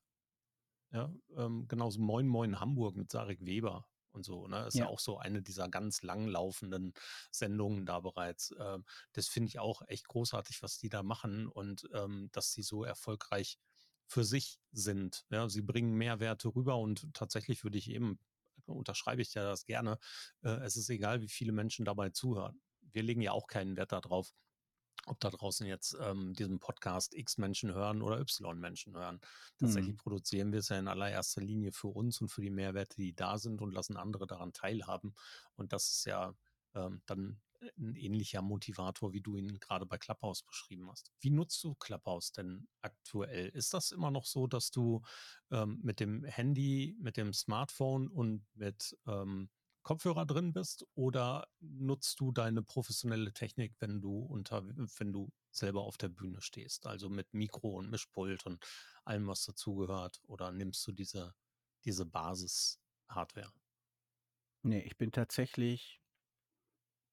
[0.93, 4.47] Ja, ähm, genauso Moin Moin Hamburg mit Sarik Weber und so.
[4.47, 4.67] Ne?
[4.67, 4.85] Ist ja.
[4.85, 6.93] ja auch so eine dieser ganz langlaufenden
[7.31, 8.55] Sendungen da bereits.
[8.59, 12.63] Ähm, das finde ich auch echt großartig, was die da machen und ähm, dass sie
[12.63, 13.59] so erfolgreich
[14.07, 15.25] für sich sind.
[15.31, 18.19] Ja, sie bringen Mehrwerte rüber und tatsächlich würde ich eben,
[18.67, 19.99] unterschreibe ich ja das gerne,
[20.43, 22.61] äh, es ist egal, wie viele Menschen dabei zuhören.
[22.81, 24.33] Wir legen ja auch keinen Wert darauf,
[25.07, 29.21] ob da draußen jetzt ähm, diesen Podcast X Menschen hören oder Y Menschen hören.
[29.59, 29.99] Tatsächlich mhm.
[29.99, 33.39] produzieren wir es ja in allererster Linie für uns und für die Mehrwerte, die da
[33.39, 35.15] sind und lassen andere daran teilhaben.
[35.57, 36.35] Und das ist ja,
[36.75, 37.41] ähm, dann
[37.77, 41.11] ein ähnlicher Motivator, wie du ihn gerade bei Clubhouse beschrieben hast.
[41.21, 43.49] Wie nutzt du Clubhouse denn aktuell?
[43.49, 45.03] Ist das immer noch so, dass du
[45.51, 49.51] ähm, mit dem Handy, mit dem Smartphone und mit ähm,
[49.89, 55.81] Kopfhörer drin bist oder nutzt du deine professionelle Technik, wenn du unter, wenn du selber
[55.81, 58.63] auf der Bühne stehst, also mit Mikro und Mischpult und
[59.07, 61.35] allem, was dazugehört, oder nimmst du diese,
[61.87, 63.51] diese Basis-Hardware?
[64.61, 66.03] Nee, ich bin tatsächlich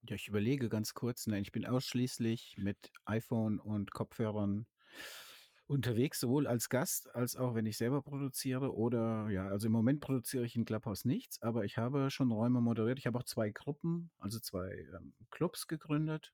[0.09, 1.27] ja, ich überlege ganz kurz.
[1.27, 4.67] Nein, ich bin ausschließlich mit iPhone und Kopfhörern
[5.67, 9.99] unterwegs, sowohl als Gast als auch wenn ich selber produziere oder ja, also im Moment
[9.99, 12.99] produziere ich in Clubhouse nichts, aber ich habe schon Räume moderiert.
[12.99, 16.33] Ich habe auch zwei Gruppen, also zwei ähm, Clubs gegründet.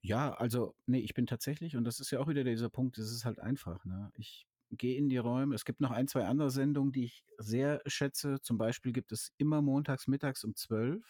[0.00, 3.10] Ja, also nee, ich bin tatsächlich, und das ist ja auch wieder dieser Punkt, es
[3.10, 4.12] ist halt einfach, ne?
[4.16, 5.54] Ich gehe in die Räume.
[5.54, 8.40] Es gibt noch ein, zwei andere Sendungen, die ich sehr schätze.
[8.40, 11.02] Zum Beispiel gibt es immer montags mittags um 12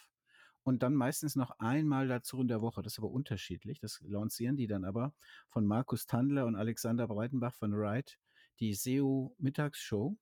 [0.65, 2.83] und dann meistens noch einmal dazu in der Woche.
[2.83, 3.79] Das ist aber unterschiedlich.
[3.79, 5.15] Das lancieren die dann aber
[5.49, 8.13] von Markus Tandler und Alexander Breitenbach von Ride,
[8.61, 10.17] die SEO Mittagsshow,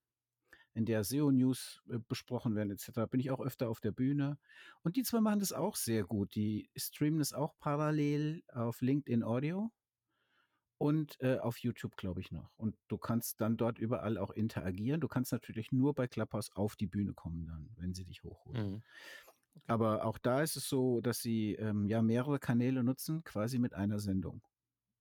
[0.75, 3.11] in der SEO News äh, besprochen werden etc.
[3.11, 4.39] Bin ich auch öfter auf der Bühne.
[4.83, 6.35] Und die zwei machen das auch sehr gut.
[6.35, 9.71] Die streamen das auch parallel auf LinkedIn Audio
[10.79, 12.51] und äh, auf YouTube, glaube ich, noch.
[12.57, 15.01] Und du kannst dann dort überall auch interagieren.
[15.01, 18.73] Du kannst natürlich nur bei Clubhouse auf die Bühne kommen dann, wenn sie dich hochholen.
[18.73, 18.83] Mhm.
[19.67, 23.75] Aber auch da ist es so, dass sie ähm, ja mehrere Kanäle nutzen, quasi mit
[23.75, 24.43] einer Sendung,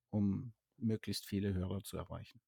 [0.09, 2.41] um möglichst viele Hörer zu erreichen.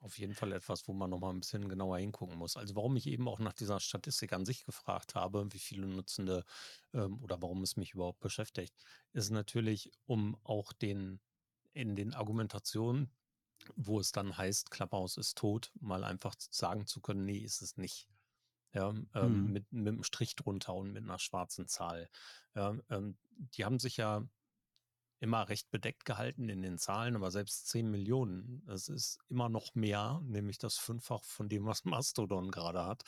[0.00, 2.56] Auf jeden Fall etwas, wo man nochmal ein bisschen genauer hingucken muss.
[2.56, 6.44] Also warum ich eben auch nach dieser Statistik an sich gefragt habe, wie viele Nutzende
[6.94, 8.74] ähm, oder warum es mich überhaupt beschäftigt,
[9.12, 11.20] ist natürlich, um auch den
[11.72, 13.10] in den Argumentationen,
[13.76, 17.76] wo es dann heißt, Clubhouse ist tot, mal einfach sagen zu können, nee, ist es
[17.76, 18.08] nicht
[18.72, 19.52] ja, ähm, mhm.
[19.52, 22.08] mit, mit einem Strich drunter und mit einer schwarzen Zahl.
[22.54, 24.26] Ja, ähm, die haben sich ja
[25.20, 29.74] immer recht bedeckt gehalten in den Zahlen, aber selbst 10 Millionen, das ist immer noch
[29.74, 33.02] mehr, nämlich das Fünffach von dem, was Mastodon gerade hat.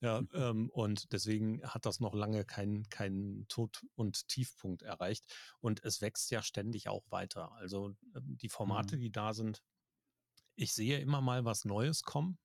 [0.00, 0.28] Ja, mhm.
[0.34, 5.24] ähm, und deswegen hat das noch lange keinen kein Tod- und Tiefpunkt erreicht.
[5.60, 7.50] Und es wächst ja ständig auch weiter.
[7.52, 9.00] Also ähm, die Formate, mhm.
[9.00, 9.62] die da sind,
[10.54, 12.38] ich sehe immer mal was Neues kommen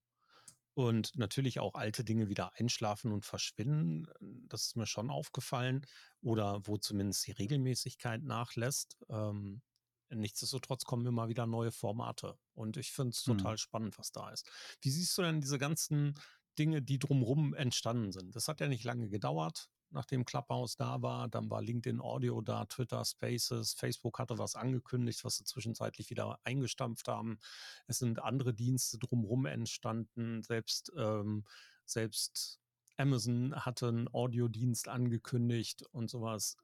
[0.74, 4.08] und natürlich auch alte Dinge wieder einschlafen und verschwinden.
[4.48, 5.86] Das ist mir schon aufgefallen.
[6.22, 8.98] Oder wo zumindest die Regelmäßigkeit nachlässt.
[9.10, 9.62] Ähm,
[10.10, 12.38] nichtsdestotrotz kommen immer wieder neue Formate.
[12.54, 13.38] Und ich finde es hm.
[13.38, 13.58] total hm.
[13.58, 14.50] spannend, was da ist.
[14.82, 16.16] Wie siehst du denn diese ganzen
[16.58, 18.36] Dinge, die drumherum entstanden sind?
[18.36, 21.28] Das hat ja nicht lange gedauert nachdem Clubhouse da war.
[21.30, 26.40] Dann war LinkedIn Audio da, Twitter Spaces, Facebook hatte was angekündigt, was sie zwischenzeitlich wieder
[26.44, 27.40] eingestampft haben.
[27.88, 30.44] Es sind andere Dienste drumherum entstanden.
[30.44, 31.46] Selbst, ähm,
[31.86, 32.60] selbst
[32.98, 36.58] Amazon hatte einen Audiodienst angekündigt und sowas.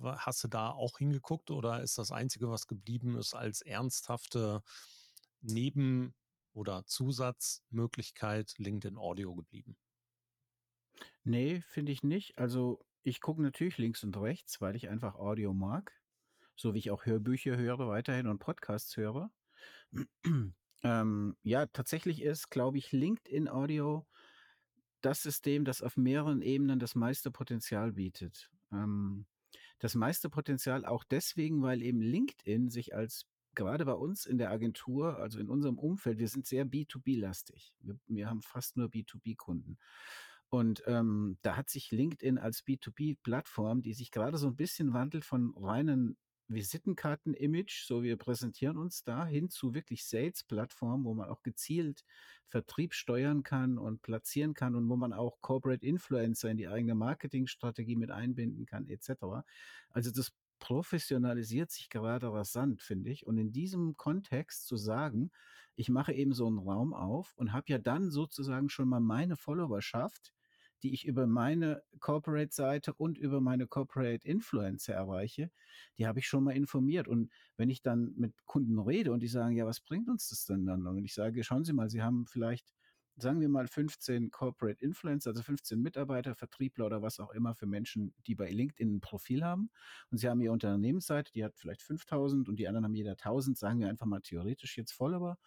[0.00, 4.62] Hast du da auch hingeguckt oder ist das Einzige, was geblieben ist, als ernsthafte
[5.40, 6.14] Neben-
[6.52, 9.76] oder Zusatzmöglichkeit LinkedIn Audio geblieben?
[11.24, 12.38] Nee, finde ich nicht.
[12.38, 15.92] Also, ich gucke natürlich links und rechts, weil ich einfach Audio mag,
[16.56, 19.30] so wie ich auch Hörbücher höre weiterhin und Podcasts höre.
[20.84, 24.06] Ähm, ja, tatsächlich ist, glaube ich, LinkedIn Audio
[25.00, 28.50] das System, das auf mehreren Ebenen das meiste Potenzial bietet.
[28.72, 29.26] Ähm,
[29.78, 34.50] das meiste Potenzial auch deswegen, weil eben LinkedIn sich als gerade bei uns in der
[34.50, 37.74] Agentur, also in unserem Umfeld, wir sind sehr B2B-lastig.
[37.80, 39.78] Wir, wir haben fast nur B2B-Kunden.
[40.52, 45.24] Und ähm, da hat sich LinkedIn als B2B-Plattform, die sich gerade so ein bisschen wandelt
[45.24, 51.42] von reinen Visitenkarten-Image, so wir präsentieren uns da, hin zu wirklich Sales-Plattform, wo man auch
[51.42, 52.04] gezielt
[52.48, 56.94] Vertrieb steuern kann und platzieren kann und wo man auch Corporate Influencer in die eigene
[56.94, 59.46] Marketingstrategie mit einbinden kann, etc.
[59.88, 63.26] Also das professionalisiert sich gerade rasant, finde ich.
[63.26, 65.30] Und in diesem Kontext zu sagen,
[65.76, 69.36] ich mache eben so einen Raum auf und habe ja dann sozusagen schon mal meine
[69.36, 70.34] Followerschaft,
[70.82, 75.50] die ich über meine Corporate-Seite und über meine Corporate Influencer erreiche,
[75.98, 77.08] die habe ich schon mal informiert.
[77.08, 80.44] Und wenn ich dann mit Kunden rede und die sagen, ja, was bringt uns das
[80.44, 80.86] denn dann?
[80.86, 82.72] Und ich sage, schauen Sie mal, Sie haben vielleicht
[83.16, 87.66] sagen wir mal 15 Corporate Influencer, also 15 Mitarbeiter, Vertriebler oder was auch immer für
[87.66, 89.70] Menschen, die bei LinkedIn ein Profil haben.
[90.10, 93.58] Und sie haben ihre Unternehmensseite, die hat vielleicht 5000 und die anderen haben jeder 1000,
[93.58, 95.38] sagen wir einfach mal theoretisch jetzt Follower.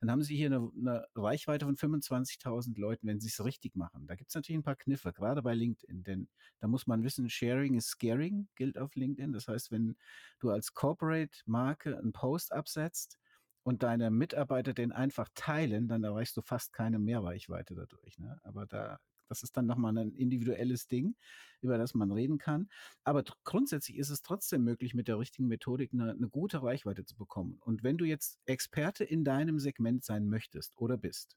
[0.00, 4.06] Dann haben sie hier eine, eine Reichweite von 25.000 Leuten, wenn sie es richtig machen.
[4.06, 6.28] Da gibt es natürlich ein paar Kniffe, gerade bei LinkedIn, denn
[6.60, 9.32] da muss man wissen, Sharing is Scaring gilt auf LinkedIn.
[9.32, 9.96] Das heißt, wenn
[10.40, 13.18] du als Corporate Marke einen Post absetzt,
[13.64, 18.18] und deine Mitarbeiter den einfach teilen, dann erreichst du fast keine Mehrreichweite dadurch.
[18.18, 18.38] Ne?
[18.44, 18.98] Aber da
[19.28, 21.16] Das ist dann nochmal ein individuelles Ding,
[21.62, 22.68] über das man reden kann.
[23.04, 27.16] Aber grundsätzlich ist es trotzdem möglich, mit der richtigen Methodik eine, eine gute Reichweite zu
[27.16, 27.58] bekommen.
[27.60, 31.36] Und wenn du jetzt Experte in deinem Segment sein möchtest oder bist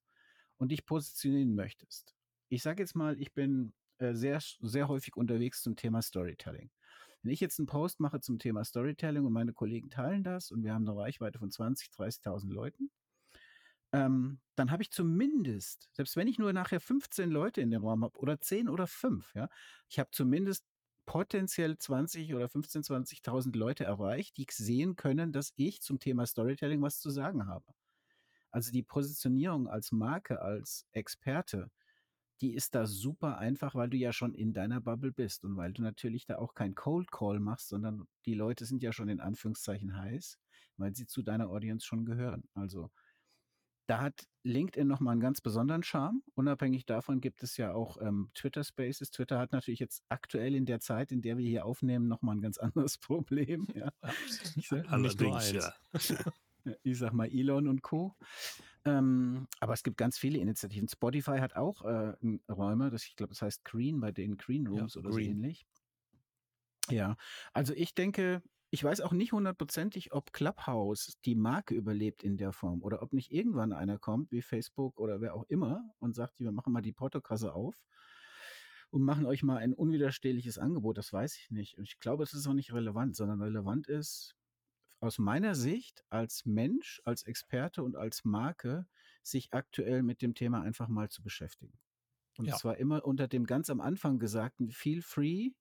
[0.58, 2.14] und dich positionieren möchtest,
[2.50, 6.70] ich sage jetzt mal, ich bin äh, sehr, sehr häufig unterwegs zum Thema Storytelling.
[7.28, 10.64] Wenn ich jetzt einen Post mache zum Thema Storytelling und meine Kollegen teilen das und
[10.64, 12.90] wir haben eine Reichweite von 20, 30.000 Leuten,
[13.92, 18.06] ähm, dann habe ich zumindest, selbst wenn ich nur nachher 15 Leute in dem Raum
[18.06, 19.50] habe oder 10 oder 5, ja,
[19.90, 20.64] ich habe zumindest
[21.06, 26.82] potenziell 20 oder 15, 20.000 Leute erreicht, die sehen können, dass ich zum Thema Storytelling
[26.82, 27.66] was zu sagen habe.
[28.52, 31.72] Also die Positionierung als Marke, als Experte,
[32.42, 35.74] die ist da super einfach, weil du ja schon in deiner Bubble bist und weil
[35.74, 39.20] du natürlich da auch kein Cold Call machst, sondern die Leute sind ja schon in
[39.20, 40.38] Anführungszeichen heiß,
[40.78, 42.44] weil sie zu deiner Audience schon gehören.
[42.54, 42.92] Also
[43.88, 46.22] da hat LinkedIn nochmal einen ganz besonderen Charme.
[46.36, 49.12] Unabhängig davon gibt es ja auch ähm, Twitter Spaces.
[49.12, 52.42] Twitter hat natürlich jetzt aktuell in der Zeit, in der wir hier aufnehmen, nochmal ein
[52.42, 53.68] ganz anderes Problem.
[53.74, 53.92] Ja.
[54.56, 55.74] Ich sag, Allerdings, ja.
[56.84, 58.14] ich sag mal Elon und Co.
[58.88, 60.88] Ähm, aber es gibt ganz viele Initiativen.
[60.88, 62.14] Spotify hat auch äh,
[62.50, 65.26] Räume, das, ich glaube, das heißt Green, bei den Green Rooms ja, oder Green.
[65.26, 65.68] so ähnlich.
[66.90, 67.18] Ja,
[67.54, 72.54] also ich denke, ich weiß auch nicht hundertprozentig, ob Clubhouse die Marke überlebt in der
[72.54, 76.40] Form oder ob nicht irgendwann einer kommt, wie Facebook oder wer auch immer, und sagt,
[76.40, 77.76] wir machen mal die Portokasse auf
[78.90, 80.98] und machen euch mal ein unwiderstehliches Angebot.
[80.98, 81.78] Das weiß ich nicht.
[81.78, 84.37] Und ich glaube, es ist auch nicht relevant, sondern relevant ist,
[85.00, 88.88] aus meiner Sicht als Mensch, als Experte und als Marke,
[89.24, 91.78] sich aktuell mit dem Thema einfach mal zu beschäftigen.
[92.38, 92.56] Und ja.
[92.56, 95.52] zwar immer unter dem ganz am Anfang gesagten Feel free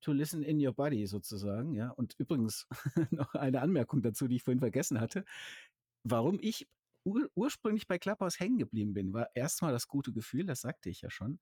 [0.00, 1.74] to listen in your body sozusagen.
[1.74, 2.66] Ja, und übrigens
[3.10, 5.24] noch eine Anmerkung dazu, die ich vorhin vergessen hatte.
[6.02, 6.68] Warum ich
[7.04, 11.02] ur ursprünglich bei Clubhouse hängen geblieben bin, war erstmal das gute Gefühl, das sagte ich
[11.02, 11.38] ja schon.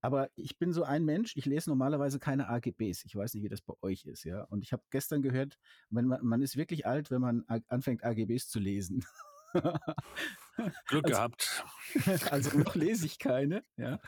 [0.00, 3.04] Aber ich bin so ein Mensch, ich lese normalerweise keine AGBs.
[3.04, 4.44] Ich weiß nicht, wie das bei euch ist, ja.
[4.44, 5.58] Und ich habe gestern gehört,
[5.90, 9.04] man, man ist wirklich alt, wenn man anfängt, AGBs zu lesen.
[9.52, 11.64] Glück also, gehabt.
[12.30, 13.98] Also noch lese ich keine, ja.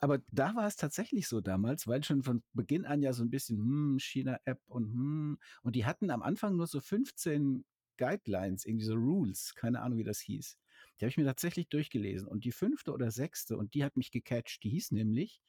[0.00, 3.30] Aber da war es tatsächlich so damals, weil schon von Beginn an ja so ein
[3.30, 7.64] bisschen hm, China-App und hm, und die hatten am Anfang nur so 15
[7.96, 10.56] Guidelines, irgendwie so Rules, keine Ahnung, wie das hieß.
[11.00, 12.28] Die habe ich mir tatsächlich durchgelesen.
[12.28, 15.40] Und die fünfte oder sechste, und die hat mich gecatcht, die hieß nämlich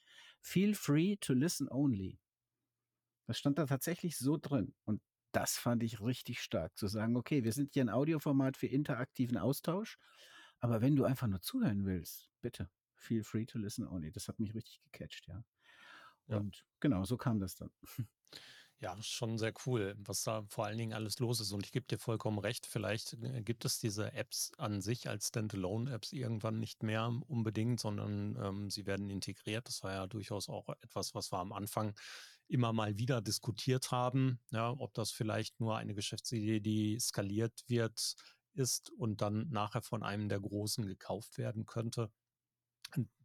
[0.42, 2.20] Feel free to listen only.
[3.28, 4.76] Das stand da tatsächlich so drin.
[4.86, 8.68] Und das fand ich richtig stark, zu sagen, okay, wir sind hier ein Audioformat für
[8.68, 9.98] interaktiven Austausch,
[10.60, 14.12] aber wenn du einfach nur zuhören willst, bitte, feel free to listen only.
[14.12, 15.44] Das hat mich richtig gecatcht, ja.
[16.28, 16.64] Und ja.
[16.80, 17.72] genau, so kam das dann.
[18.82, 21.54] Ja, schon sehr cool, was da vor allen Dingen alles los ist.
[21.54, 25.30] Und ich gebe dir vollkommen recht, vielleicht äh, gibt es diese Apps an sich als
[25.30, 29.68] Standalone-Apps irgendwann nicht mehr unbedingt, sondern ähm, sie werden integriert.
[29.70, 31.96] Das war ja durchaus auch etwas, was wir am Anfang
[32.48, 38.16] immer mal wieder diskutiert haben, ja, ob das vielleicht nur eine Geschäftsidee, die skaliert wird,
[38.54, 42.12] ist und dann nachher von einem der Großen gekauft werden könnte.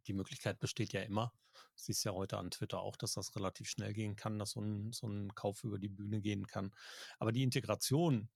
[0.07, 1.33] Die Möglichkeit besteht ja immer.
[1.75, 4.91] Siehst ja heute an Twitter auch, dass das relativ schnell gehen kann, dass so ein,
[4.91, 6.73] so ein Kauf über die Bühne gehen kann.
[7.19, 8.29] Aber die Integration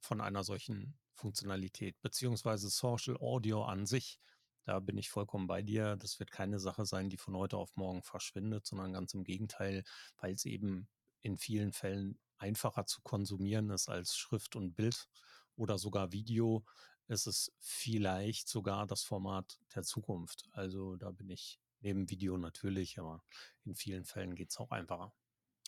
[0.00, 4.18] von einer solchen Funktionalität, beziehungsweise Social Audio an sich,
[4.64, 5.96] da bin ich vollkommen bei dir.
[5.96, 9.84] Das wird keine Sache sein, die von heute auf morgen verschwindet, sondern ganz im Gegenteil,
[10.18, 10.88] weil es eben
[11.20, 15.08] in vielen Fällen einfacher zu konsumieren ist als Schrift und Bild
[15.56, 16.64] oder sogar Video.
[17.08, 20.48] Ist Es vielleicht sogar das Format der Zukunft.
[20.52, 23.24] Also da bin ich Neben Video natürlich, aber
[23.64, 25.12] in vielen Fällen geht es auch einfacher.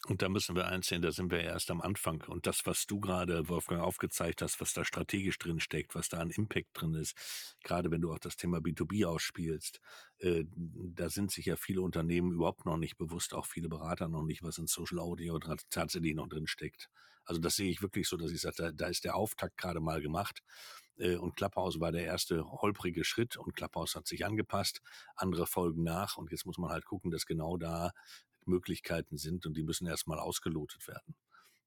[0.06, 2.22] Und da müssen wir einsehen, da sind wir erst am Anfang.
[2.28, 6.18] Und das, was du gerade, Wolfgang, aufgezeigt hast, was da strategisch drin steckt, was da
[6.18, 7.16] an Impact drin ist,
[7.64, 9.80] gerade wenn du auch das Thema B2B ausspielst,
[10.18, 14.22] äh, da sind sich ja viele Unternehmen überhaupt noch nicht bewusst, auch viele Berater noch
[14.22, 16.90] nicht, was in Social Audio tatsächlich noch drin steckt.
[17.24, 19.80] Also das sehe ich wirklich so, dass ich sage, da, da ist der Auftakt gerade
[19.80, 20.42] mal gemacht.
[20.96, 24.80] Äh, und Clubhouse war der erste holprige Schritt und Clubhouse hat sich angepasst.
[25.16, 27.92] Andere folgen nach und jetzt muss man halt gucken, dass genau da
[28.46, 31.16] Möglichkeiten sind und die müssen erstmal ausgelotet werden.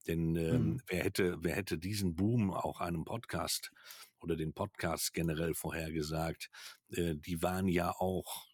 [0.07, 0.81] Denn ähm, mhm.
[0.87, 3.71] wer hätte, wer hätte diesen Boom auch einem Podcast
[4.19, 6.49] oder den Podcasts generell vorhergesagt,
[6.89, 8.47] äh, die waren ja auch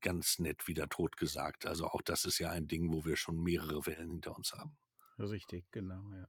[0.00, 1.66] ganz nett wieder totgesagt.
[1.66, 4.76] Also auch das ist ja ein Ding, wo wir schon mehrere Wellen hinter uns haben.
[5.18, 6.28] Richtig, genau, ja.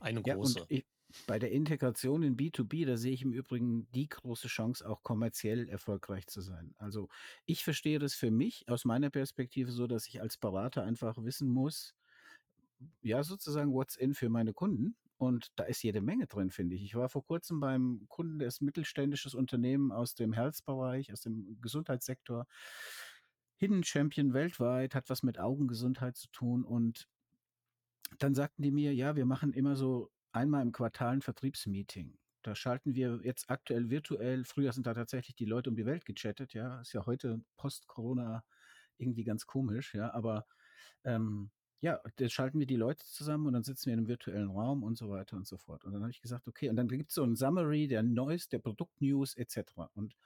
[0.00, 0.60] Eine große.
[0.60, 0.86] Ja, ich,
[1.26, 5.68] bei der Integration in B2B, da sehe ich im Übrigen die große Chance, auch kommerziell
[5.68, 6.74] erfolgreich zu sein.
[6.78, 7.08] Also
[7.46, 11.48] ich verstehe das für mich aus meiner Perspektive so, dass ich als Berater einfach wissen
[11.48, 11.94] muss,
[13.02, 16.82] ja, sozusagen what's in für meine Kunden und da ist jede Menge drin, finde ich.
[16.84, 21.58] Ich war vor kurzem beim Kunden, der ist mittelständisches Unternehmen aus dem Health-Bereich, aus dem
[21.62, 22.46] Gesundheitssektor.
[23.56, 27.08] Hidden Champion weltweit, hat was mit Augengesundheit zu tun und
[28.18, 32.18] dann sagten die mir, ja, wir machen immer so einmal im Quartal ein Vertriebsmeeting.
[32.42, 34.44] Da schalten wir jetzt aktuell virtuell.
[34.44, 36.80] Früher sind da tatsächlich die Leute um die Welt gechattet, ja.
[36.80, 38.44] Ist ja heute post-Corona
[38.98, 40.12] irgendwie ganz komisch, ja.
[40.14, 40.46] Aber
[41.04, 44.50] ähm, ja, da schalten wir die Leute zusammen und dann sitzen wir in einem virtuellen
[44.50, 45.84] Raum und so weiter und so fort.
[45.84, 48.48] Und dann habe ich gesagt, okay, und dann gibt es so ein Summary der Neues,
[48.48, 49.72] der Produktnews etc.
[49.94, 50.16] Und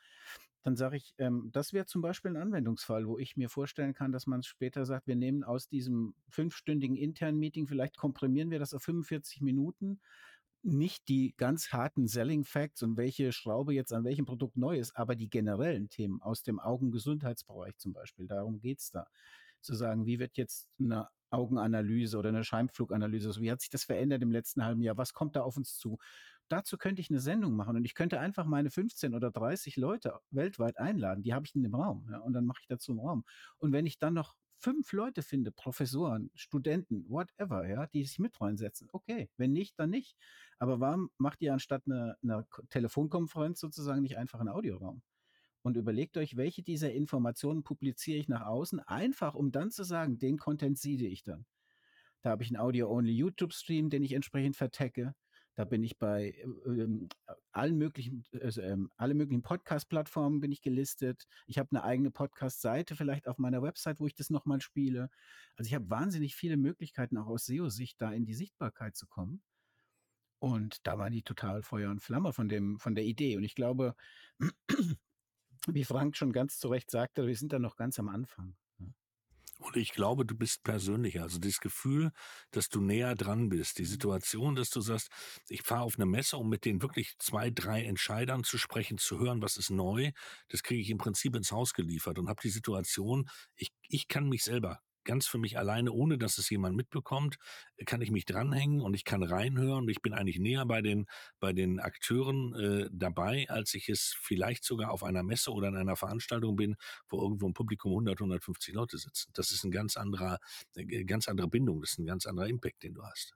[0.62, 4.12] dann sage ich, ähm, das wäre zum Beispiel ein Anwendungsfall, wo ich mir vorstellen kann,
[4.12, 8.74] dass man später sagt, wir nehmen aus diesem fünfstündigen internen Meeting, vielleicht komprimieren wir das
[8.74, 10.00] auf 45 Minuten,
[10.62, 14.94] nicht die ganz harten Selling Facts und welche Schraube jetzt an welchem Produkt neu ist,
[14.96, 18.26] aber die generellen Themen aus dem Augengesundheitsbereich zum Beispiel.
[18.26, 19.06] Darum geht es da.
[19.62, 24.22] Zu sagen, wie wird jetzt eine Augenanalyse oder eine Scheimpfluganalyse, wie hat sich das verändert
[24.22, 24.96] im letzten halben Jahr?
[24.96, 25.98] Was kommt da auf uns zu?
[26.50, 30.18] dazu könnte ich eine Sendung machen und ich könnte einfach meine 15 oder 30 Leute
[30.30, 31.22] weltweit einladen.
[31.22, 32.08] Die habe ich in dem Raum.
[32.10, 33.24] Ja, und dann mache ich dazu einen Raum.
[33.58, 38.38] Und wenn ich dann noch fünf Leute finde, Professoren, Studenten, whatever, ja, die sich mit
[38.40, 39.30] reinsetzen, okay.
[39.36, 40.16] Wenn nicht, dann nicht.
[40.58, 45.02] Aber warum macht ihr anstatt einer eine Telefonkonferenz sozusagen nicht einfach einen Audioraum?
[45.62, 50.18] Und überlegt euch, welche dieser Informationen publiziere ich nach außen, einfach um dann zu sagen,
[50.18, 51.44] den Content siede ich dann.
[52.22, 55.14] Da habe ich einen Audio-only YouTube-Stream, den ich entsprechend vertecke.
[55.56, 57.08] Da bin ich bei ähm,
[57.52, 61.26] allen möglichen, ähm, alle möglichen Podcast-Plattformen bin ich gelistet.
[61.46, 65.10] Ich habe eine eigene Podcast-Seite vielleicht auf meiner Website, wo ich das nochmal spiele.
[65.56, 69.42] Also ich habe wahnsinnig viele Möglichkeiten, auch aus SEO-Sicht da in die Sichtbarkeit zu kommen.
[70.38, 73.36] Und da war die total Feuer und Flamme von dem, von der Idee.
[73.36, 73.94] Und ich glaube,
[75.66, 78.56] wie Frank schon ganz zu Recht sagte, wir sind da noch ganz am Anfang.
[79.60, 81.22] Und ich glaube, du bist persönlicher.
[81.22, 82.12] Also das Gefühl,
[82.50, 83.78] dass du näher dran bist.
[83.78, 85.10] Die Situation, dass du sagst,
[85.48, 89.18] ich fahre auf eine Messe, um mit den wirklich zwei, drei Entscheidern zu sprechen, zu
[89.18, 90.12] hören, was ist neu.
[90.48, 94.28] Das kriege ich im Prinzip ins Haus geliefert und habe die Situation, ich, ich kann
[94.30, 97.36] mich selber ganz für mich alleine, ohne dass es jemand mitbekommt,
[97.86, 99.88] kann ich mich dranhängen und ich kann reinhören.
[99.88, 101.06] Ich bin eigentlich näher bei den,
[101.38, 105.76] bei den Akteuren äh, dabei, als ich es vielleicht sogar auf einer Messe oder in
[105.76, 106.76] einer Veranstaltung bin,
[107.08, 109.30] wo irgendwo im Publikum 100, 150 Leute sitzen.
[109.34, 110.38] Das ist ein ganz anderer,
[110.74, 113.34] äh, ganz andere Bindung, das ist ein ganz anderer Impact, den du hast.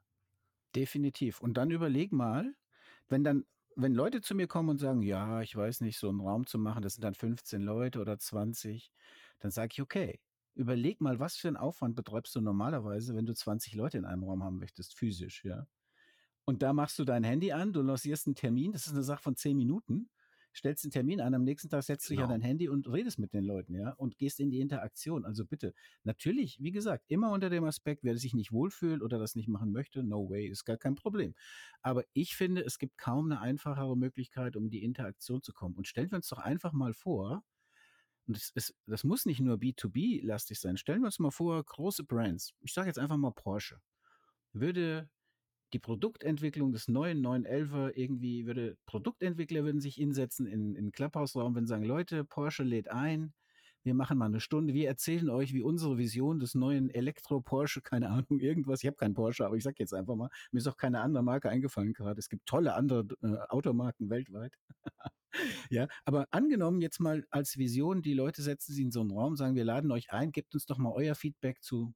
[0.75, 1.41] Definitiv.
[1.41, 2.55] Und dann überleg mal,
[3.09, 3.45] wenn dann
[3.77, 6.59] wenn Leute zu mir kommen und sagen, ja, ich weiß nicht, so einen Raum zu
[6.59, 8.93] machen, das sind dann 15 Leute oder 20,
[9.41, 10.21] dann sage ich, okay,
[10.55, 14.25] überleg mal, was für einen Aufwand betreibst du normalerweise, wenn du 20 Leute in einem
[14.25, 15.67] Raum haben möchtest, physisch, ja.
[16.45, 19.23] Und da machst du dein Handy an, du lancierst einen Termin, das ist eine Sache
[19.23, 20.11] von 10 Minuten,
[20.55, 22.09] stellst einen Termin an, am nächsten Tag setzt genau.
[22.09, 22.43] du dich an genau.
[22.43, 25.25] dein Handy und redest mit den Leuten, ja, und gehst in die Interaktion.
[25.25, 29.35] Also bitte, natürlich, wie gesagt, immer unter dem Aspekt, wer sich nicht wohlfühlt oder das
[29.35, 31.35] nicht machen möchte, no way, ist gar kein Problem.
[31.83, 35.75] Aber ich finde, es gibt kaum eine einfachere Möglichkeit, um in die Interaktion zu kommen.
[35.77, 37.43] Und stellen wir uns doch einfach mal vor,
[38.27, 40.77] und das, ist, das muss nicht nur B2B-lastig sein.
[40.77, 43.81] Stellen wir uns mal vor, große Brands, ich sage jetzt einfach mal Porsche,
[44.53, 45.09] würde
[45.73, 51.67] die Produktentwicklung des neuen 911er irgendwie, würde Produktentwickler würden sich hinsetzen in, in Clubhouse-Raum, würden
[51.67, 53.35] sagen, Leute, Porsche lädt ein,
[53.83, 58.09] wir machen mal eine Stunde, wir erzählen euch, wie unsere Vision des neuen Elektro-Porsche, keine
[58.11, 60.77] Ahnung, irgendwas, ich habe keinen Porsche, aber ich sage jetzt einfach mal, mir ist auch
[60.77, 62.19] keine andere Marke eingefallen gerade.
[62.19, 64.55] Es gibt tolle andere äh, Automarken weltweit.
[65.71, 69.37] ja, aber angenommen jetzt mal als Vision, die Leute setzen sie in so einen Raum,
[69.37, 71.95] sagen, wir laden euch ein, gebt uns doch mal euer Feedback zu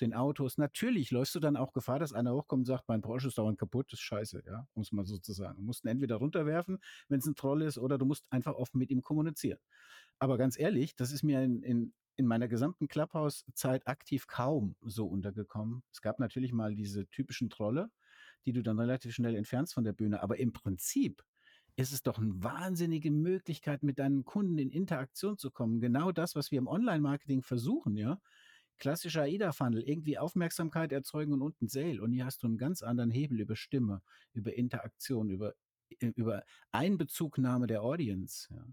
[0.00, 0.58] den Autos.
[0.58, 3.58] Natürlich läufst du dann auch Gefahr, dass einer hochkommt und sagt, mein Porsche ist dauernd
[3.58, 5.58] kaputt, das ist scheiße, ja, um es mal so zu sagen.
[5.58, 8.78] Du musst ihn entweder runterwerfen, wenn es ein Troll ist, oder du musst einfach offen
[8.78, 9.58] mit ihm kommunizieren.
[10.18, 15.06] Aber ganz ehrlich, das ist mir in, in, in meiner gesamten Clubhouse-Zeit aktiv kaum so
[15.06, 15.82] untergekommen.
[15.92, 17.90] Es gab natürlich mal diese typischen Trolle,
[18.46, 20.22] die du dann relativ schnell entfernst von der Bühne.
[20.22, 21.22] Aber im Prinzip
[21.76, 25.80] ist es doch eine wahnsinnige Möglichkeit, mit deinen Kunden in Interaktion zu kommen.
[25.80, 28.20] Genau das, was wir im Online-Marketing versuchen, ja.
[28.78, 32.00] Klassischer AIDA-Funnel, irgendwie Aufmerksamkeit erzeugen und unten Sale.
[32.00, 34.00] Und hier hast du einen ganz anderen Hebel über Stimme,
[34.32, 35.54] über Interaktion, über,
[36.00, 38.48] über Einbezugnahme der Audience.
[38.50, 38.64] Ja.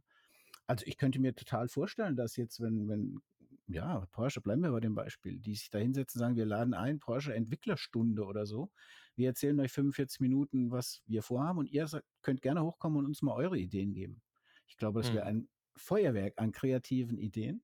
[0.66, 3.22] Also ich könnte mir total vorstellen, dass jetzt, wenn, wenn,
[3.68, 6.74] ja, Porsche, bleiben wir bei dem Beispiel, die sich da hinsetzen und sagen, wir laden
[6.74, 8.72] ein, Porsche Entwicklerstunde oder so.
[9.16, 11.88] Wir erzählen euch 45 Minuten, was wir vorhaben und ihr
[12.22, 14.22] könnt gerne hochkommen und uns mal eure Ideen geben.
[14.68, 15.28] Ich glaube, das wäre mhm.
[15.28, 17.64] ein Feuerwerk an kreativen Ideen.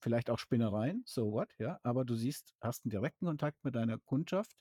[0.00, 1.78] Vielleicht auch Spinnereien, so what, ja.
[1.82, 4.56] Aber du siehst, hast einen direkten Kontakt mit deiner Kundschaft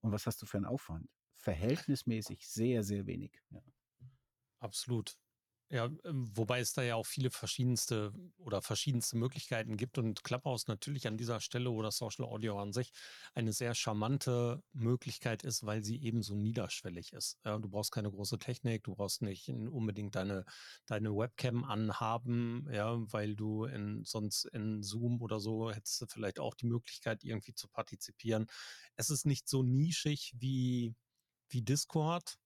[0.00, 1.08] und was hast du für einen Aufwand?
[1.34, 3.42] Verhältnismäßig sehr, sehr wenig.
[3.50, 3.60] Ja.
[4.60, 5.16] Absolut.
[5.74, 10.68] Ja, ähm, wobei es da ja auch viele verschiedenste oder verschiedenste Möglichkeiten gibt und Clubhouse
[10.68, 12.92] natürlich an dieser Stelle oder Social Audio an sich
[13.34, 17.40] eine sehr charmante Möglichkeit ist, weil sie eben so niederschwellig ist.
[17.44, 20.44] Ja, du brauchst keine große Technik, du brauchst nicht unbedingt deine,
[20.86, 26.38] deine Webcam anhaben, ja, weil du in, sonst in Zoom oder so hättest du vielleicht
[26.38, 28.46] auch die Möglichkeit, irgendwie zu partizipieren.
[28.94, 30.94] Es ist nicht so nischig wie,
[31.48, 32.36] wie Discord,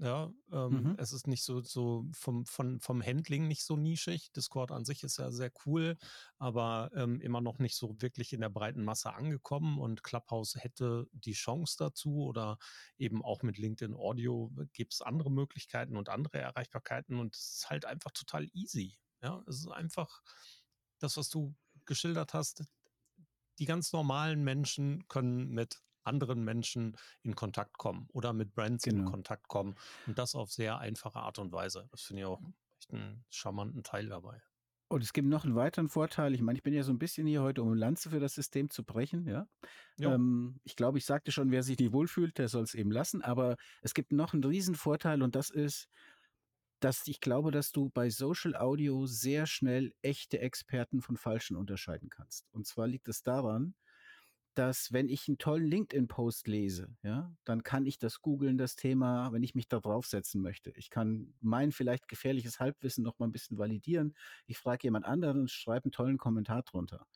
[0.00, 0.94] ja, ähm, mhm.
[0.98, 4.32] es ist nicht so, so vom, von, vom Handling nicht so nischig.
[4.32, 5.96] Discord an sich ist ja sehr cool,
[6.38, 11.08] aber ähm, immer noch nicht so wirklich in der breiten Masse angekommen und Clubhouse hätte
[11.12, 12.58] die Chance dazu oder
[12.96, 17.70] eben auch mit LinkedIn Audio gibt es andere Möglichkeiten und andere Erreichbarkeiten und es ist
[17.70, 18.98] halt einfach total easy.
[19.20, 20.22] Ja, es ist einfach
[21.00, 22.64] das, was du geschildert hast.
[23.58, 29.04] Die ganz normalen Menschen können mit anderen Menschen in Kontakt kommen oder mit Brands genau.
[29.04, 31.88] in Kontakt kommen und das auf sehr einfache Art und Weise.
[31.90, 32.40] Das finde ich auch
[32.80, 34.40] echt einen charmanten Teil dabei.
[34.90, 36.34] Und es gibt noch einen weiteren Vorteil.
[36.34, 38.70] Ich meine, ich bin ja so ein bisschen hier heute, um Lanze für das System
[38.70, 39.26] zu brechen.
[39.26, 39.46] Ja.
[40.00, 43.20] Ähm, ich glaube, ich sagte schon, wer sich nicht wohlfühlt, der soll es eben lassen.
[43.20, 45.88] Aber es gibt noch einen riesen Vorteil und das ist,
[46.80, 52.08] dass ich glaube, dass du bei Social Audio sehr schnell echte Experten von falschen unterscheiden
[52.08, 52.46] kannst.
[52.52, 53.74] Und zwar liegt es daran,
[54.58, 59.32] dass wenn ich einen tollen LinkedIn-Post lese, ja, dann kann ich das googeln, das Thema,
[59.32, 60.72] wenn ich mich da draufsetzen möchte.
[60.74, 64.14] Ich kann mein vielleicht gefährliches Halbwissen noch mal ein bisschen validieren.
[64.46, 67.06] Ich frage jemand anderen und schreibe einen tollen Kommentar drunter.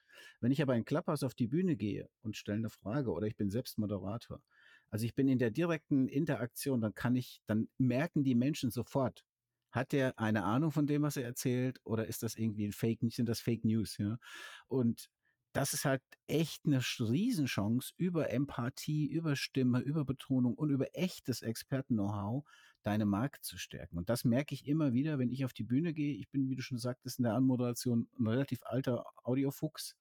[0.41, 3.37] Wenn ich aber in Clubhouse auf die Bühne gehe und stelle eine Frage oder ich
[3.37, 4.41] bin selbst Moderator,
[4.89, 9.25] also ich bin in der direkten Interaktion, dann kann ich, dann merken die Menschen sofort,
[9.73, 13.01] hat der eine Ahnung von dem, was er erzählt, oder ist das irgendwie ein Fake,
[13.11, 14.19] sind das Fake News, ja?
[14.69, 15.11] Und
[15.53, 21.43] das ist halt echt eine Riesenchance, über Empathie, über Stimme, über Betonung und über echtes
[21.43, 22.45] Experten-Know-how
[22.83, 23.99] deine Marke zu stärken.
[23.99, 26.15] Und das merke ich immer wieder, wenn ich auf die Bühne gehe.
[26.15, 29.97] Ich bin, wie du schon sagtest, in der Anmoderation ein relativ alter Audiofuchs,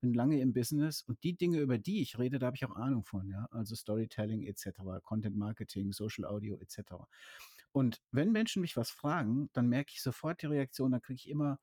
[0.00, 2.76] bin lange im Business und die Dinge, über die ich rede, da habe ich auch
[2.76, 3.46] Ahnung von, ja.
[3.50, 7.06] Also Storytelling etc., Content Marketing, Social Audio etc.
[7.72, 11.28] Und wenn Menschen mich was fragen, dann merke ich sofort die Reaktion, dann kriege ich
[11.28, 11.58] immer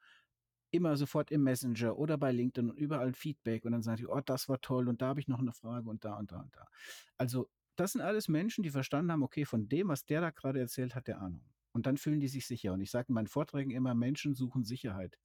[0.74, 4.22] immer sofort im Messenger oder bei LinkedIn und überall Feedback und dann sage ich, oh,
[4.26, 6.56] das war toll und da habe ich noch eine Frage und da und da und
[6.56, 6.66] da.
[7.18, 10.60] Also das sind alles Menschen, die verstanden haben, okay, von dem, was der da gerade
[10.60, 11.44] erzählt, hat der Ahnung.
[11.74, 12.74] Und dann fühlen die sich sicher.
[12.74, 15.18] Und ich sage in meinen Vorträgen immer, Menschen suchen Sicherheit.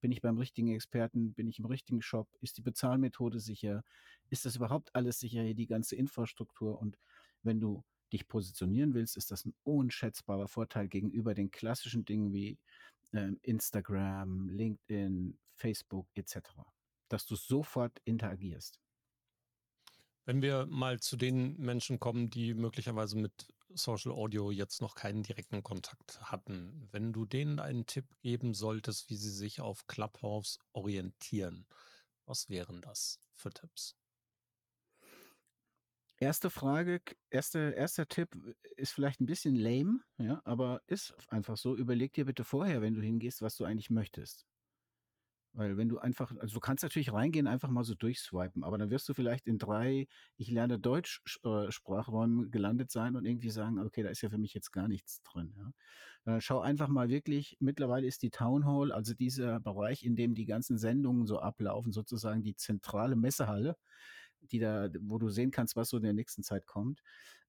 [0.00, 1.34] Bin ich beim richtigen Experten?
[1.34, 2.28] Bin ich im richtigen Shop?
[2.40, 3.82] Ist die Bezahlmethode sicher?
[4.30, 6.78] Ist das überhaupt alles sicher hier, die ganze Infrastruktur?
[6.78, 6.98] Und
[7.42, 12.58] wenn du dich positionieren willst, ist das ein unschätzbarer Vorteil gegenüber den klassischen Dingen wie
[13.12, 16.40] Instagram, LinkedIn, Facebook etc.,
[17.08, 18.80] dass du sofort interagierst.
[20.24, 25.22] Wenn wir mal zu den Menschen kommen, die möglicherweise mit Social Audio jetzt noch keinen
[25.22, 30.58] direkten Kontakt hatten, wenn du denen einen Tipp geben solltest, wie sie sich auf Clubhouse
[30.72, 31.66] orientieren,
[32.26, 33.96] was wären das für Tipps?
[36.20, 37.00] Erste Frage,
[37.30, 38.36] erste, erster Tipp
[38.76, 41.76] ist vielleicht ein bisschen lame, ja, aber ist einfach so.
[41.76, 44.44] Überleg dir bitte vorher, wenn du hingehst, was du eigentlich möchtest.
[45.52, 48.90] Weil wenn du einfach, also du kannst natürlich reingehen, einfach mal so durchswipen, aber dann
[48.90, 50.06] wirst du vielleicht in drei,
[50.36, 54.38] ich lerne Deutsch äh, Sprachräumen gelandet sein und irgendwie sagen, okay, da ist ja für
[54.38, 55.54] mich jetzt gar nichts drin.
[55.56, 55.70] Ja.
[56.24, 60.34] Dann schau einfach mal wirklich, mittlerweile ist die Town Hall, also dieser Bereich, in dem
[60.34, 63.76] die ganzen Sendungen so ablaufen, sozusagen die zentrale Messehalle,
[64.42, 67.02] die da, wo du sehen kannst, was so in der nächsten Zeit kommt,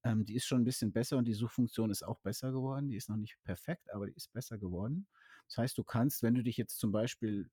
[0.03, 2.87] ähm, die ist schon ein bisschen besser und die Suchfunktion ist auch besser geworden.
[2.87, 5.07] Die ist noch nicht perfekt, aber die ist besser geworden.
[5.47, 7.49] Das heißt, du kannst, wenn du dich jetzt zum Beispiel,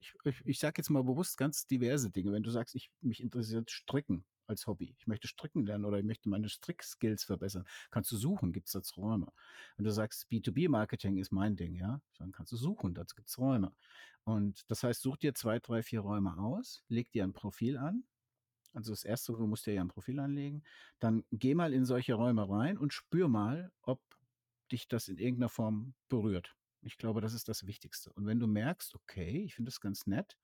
[0.00, 3.22] ich, ich, ich sage jetzt mal bewusst ganz diverse Dinge, wenn du sagst, ich mich
[3.22, 8.12] interessiert Stricken als Hobby, ich möchte stricken lernen oder ich möchte meine Strickskills verbessern, kannst
[8.12, 9.32] du suchen, gibt es dazu Räume.
[9.76, 13.38] Wenn du sagst, B2B-Marketing ist mein Ding, ja, dann kannst du suchen, dazu gibt es
[13.38, 13.74] Räume.
[14.22, 18.04] Und das heißt, such dir zwei, drei, vier Räume aus, leg dir ein Profil an,
[18.76, 20.62] also das erste, du musst dir ja ein Profil anlegen.
[20.98, 24.00] Dann geh mal in solche Räume rein und spür mal, ob
[24.70, 26.54] dich das in irgendeiner Form berührt.
[26.82, 28.12] Ich glaube, das ist das Wichtigste.
[28.12, 30.36] Und wenn du merkst, okay, ich finde das ganz nett,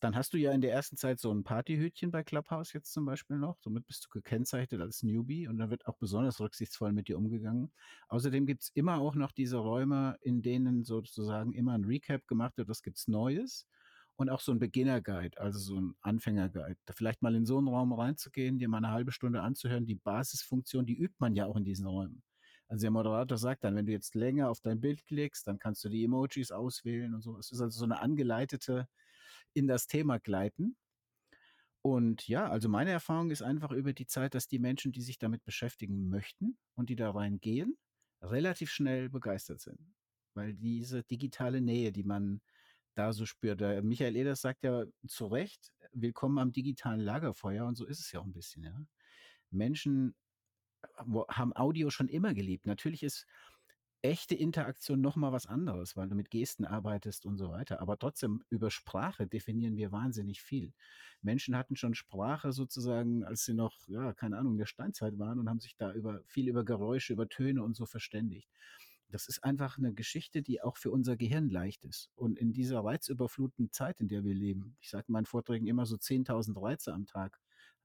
[0.00, 3.04] dann hast du ja in der ersten Zeit so ein Partyhütchen bei Clubhouse jetzt zum
[3.04, 3.58] Beispiel noch.
[3.60, 7.72] Somit bist du gekennzeichnet als Newbie und dann wird auch besonders rücksichtsvoll mit dir umgegangen.
[8.08, 12.56] Außerdem gibt es immer auch noch diese Räume, in denen sozusagen immer ein Recap gemacht
[12.58, 13.66] wird, was gibt's Neues
[14.18, 16.76] und auch so ein Beginner-Guide, also so ein Anfänger-Guide.
[16.86, 19.96] Da vielleicht mal in so einen Raum reinzugehen, dir mal eine halbe Stunde anzuhören, die
[19.96, 22.22] Basisfunktion, die übt man ja auch in diesen Räumen.
[22.68, 25.84] Also der Moderator sagt dann, wenn du jetzt länger auf dein Bild klickst, dann kannst
[25.84, 27.38] du die Emojis auswählen und so.
[27.38, 28.88] Es ist also so eine angeleitete
[29.54, 30.76] in das Thema gleiten.
[31.82, 35.18] Und ja, also meine Erfahrung ist einfach über die Zeit, dass die Menschen, die sich
[35.18, 37.78] damit beschäftigen möchten und die da reingehen,
[38.22, 39.78] relativ schnell begeistert sind.
[40.34, 42.40] weil diese digitale Nähe, die man
[42.98, 43.60] da so spürt.
[43.84, 48.20] Michael Eders sagt ja zu Recht, willkommen am digitalen Lagerfeuer und so ist es ja
[48.20, 48.76] auch ein bisschen, ja.
[49.50, 50.14] Menschen
[50.96, 52.66] haben Audio schon immer geliebt.
[52.66, 53.26] Natürlich ist
[54.02, 57.80] echte Interaktion noch mal was anderes, weil du mit Gesten arbeitest und so weiter.
[57.80, 60.72] Aber trotzdem über Sprache definieren wir wahnsinnig viel.
[61.22, 65.38] Menschen hatten schon Sprache sozusagen, als sie noch, ja, keine Ahnung, in der Steinzeit waren
[65.38, 68.48] und haben sich da über viel über Geräusche, über Töne und so verständigt.
[69.10, 72.10] Das ist einfach eine Geschichte, die auch für unser Gehirn leicht ist.
[72.14, 75.86] Und in dieser reizüberflutenden Zeit, in der wir leben, ich sage in meinen Vorträgen immer
[75.86, 77.40] so 10.000 Reize am Tag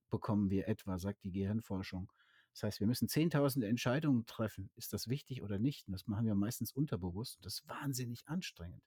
[0.09, 2.11] bekommen wir etwa, sagt die Gehirnforschung.
[2.53, 4.69] Das heißt, wir müssen zehntausende Entscheidungen treffen.
[4.76, 5.88] Ist das wichtig oder nicht?
[5.88, 7.38] Und das machen wir meistens unterbewusst.
[7.38, 8.84] Und das ist wahnsinnig anstrengend.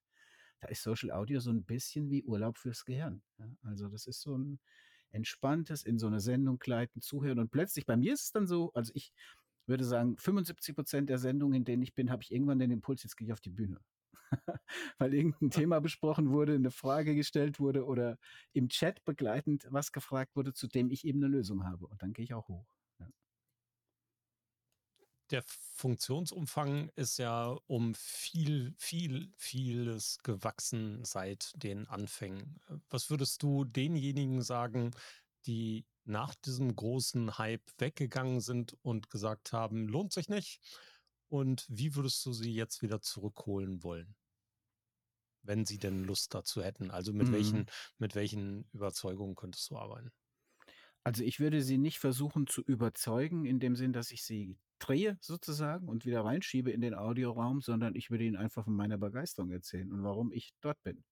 [0.61, 3.23] Da ist Social Audio so ein bisschen wie Urlaub fürs Gehirn.
[3.39, 4.61] Ja, also das ist so ein
[5.11, 7.39] entspanntes, in so eine Sendung gleiten, zuhören.
[7.41, 9.13] Und plötzlich, bei mir ist es dann so, also ich
[9.69, 13.03] würde sagen, 75 Prozent der Sendungen, in denen ich bin, habe ich irgendwann den Impuls,
[13.03, 13.81] jetzt gehe ich auf die Bühne.
[14.99, 18.19] Weil irgendein Thema besprochen wurde, eine Frage gestellt wurde oder
[18.53, 21.87] im Chat begleitend was gefragt wurde, zu dem ich eben eine Lösung habe.
[21.87, 22.67] Und dann gehe ich auch hoch
[25.31, 32.61] der Funktionsumfang ist ja um viel, viel, vieles gewachsen seit den Anfängen.
[32.91, 34.93] Was würdest du denjenigen sagen,
[35.47, 40.61] die nach diesem großen Hype weggegangen sind und gesagt haben, lohnt sich nicht?
[41.29, 44.15] Und wie würdest du sie jetzt wieder zurückholen wollen?
[45.43, 46.91] Wenn sie denn Lust dazu hätten.
[46.91, 47.33] Also mit mhm.
[47.33, 47.67] welchen,
[47.99, 50.11] mit welchen Überzeugungen könntest du arbeiten?
[51.03, 55.19] Also ich würde sie nicht versuchen zu überzeugen, in dem Sinn, dass ich sie drehe
[55.21, 59.51] sozusagen und wieder reinschiebe in den Audioraum, sondern ich würde Ihnen einfach von meiner Begeisterung
[59.51, 61.05] erzählen und warum ich dort bin.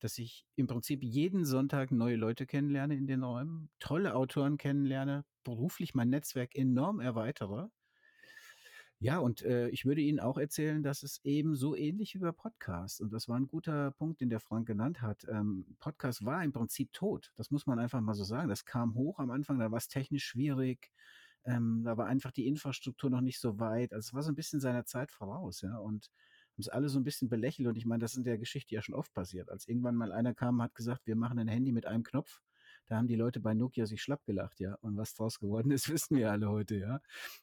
[0.00, 5.24] Dass ich im Prinzip jeden Sonntag neue Leute kennenlerne in den Räumen, tolle Autoren kennenlerne,
[5.44, 7.68] beruflich mein Netzwerk enorm erweitere.
[9.02, 12.32] Ja, und äh, ich würde Ihnen auch erzählen, dass es eben so ähnlich wie bei
[12.32, 15.24] Podcast, und das war ein guter Punkt, den der Frank genannt hat.
[15.30, 17.32] Ähm, Podcast war im Prinzip tot.
[17.36, 18.50] Das muss man einfach mal so sagen.
[18.50, 20.90] Das kam hoch am Anfang, da war es technisch schwierig
[21.44, 23.92] ähm, da war einfach die Infrastruktur noch nicht so weit.
[23.92, 25.76] Also es war so ein bisschen seiner Zeit voraus, ja.
[25.78, 26.10] Und
[26.60, 27.68] es alle so ein bisschen belächelt.
[27.68, 29.50] Und ich meine, das ist in der Geschichte ja schon oft passiert.
[29.50, 32.40] Als irgendwann mal einer kam und hat gesagt, wir machen ein Handy mit einem Knopf,
[32.90, 34.74] da haben die Leute bei Nokia sich schlapp gelacht, ja.
[34.80, 37.00] Und was draus geworden ist, wissen wir alle heute, ja.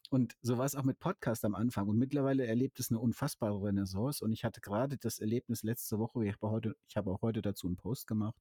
[0.09, 1.87] Und so war es auch mit Podcast am Anfang.
[1.87, 4.23] Und mittlerweile erlebt es eine unfassbare Renaissance.
[4.23, 7.41] Und ich hatte gerade das Erlebnis letzte Woche, ich habe heute, ich habe auch heute
[7.41, 8.35] dazu einen Post gemacht.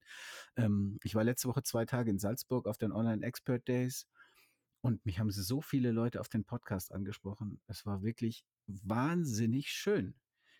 [0.56, 4.08] Ähm, ich war letzte Woche zwei Tage in Salzburg auf den Online Expert Days
[4.80, 7.60] und mich haben so viele Leute auf den Podcast angesprochen.
[7.68, 10.16] Es war wirklich wahnsinnig schön.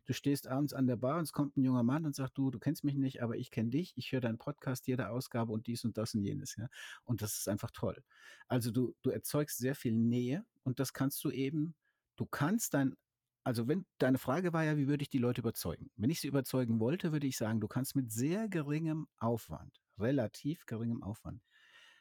[0.07, 2.51] Du stehst abends an der Bar und es kommt ein junger Mann und sagt, du,
[2.53, 5.67] du kennst mich nicht, aber ich kenne dich, ich höre deinen Podcast, jede Ausgabe und
[5.67, 6.69] dies und das und jenes, ja.
[7.03, 8.03] Und das ist einfach toll.
[8.47, 11.75] Also du, du erzeugst sehr viel Nähe und das kannst du eben,
[12.15, 12.95] du kannst dein,
[13.43, 15.91] also wenn, deine Frage war ja, wie würde ich die Leute überzeugen?
[15.97, 20.67] Wenn ich sie überzeugen wollte, würde ich sagen, du kannst mit sehr geringem Aufwand, relativ
[20.67, 21.43] geringem Aufwand,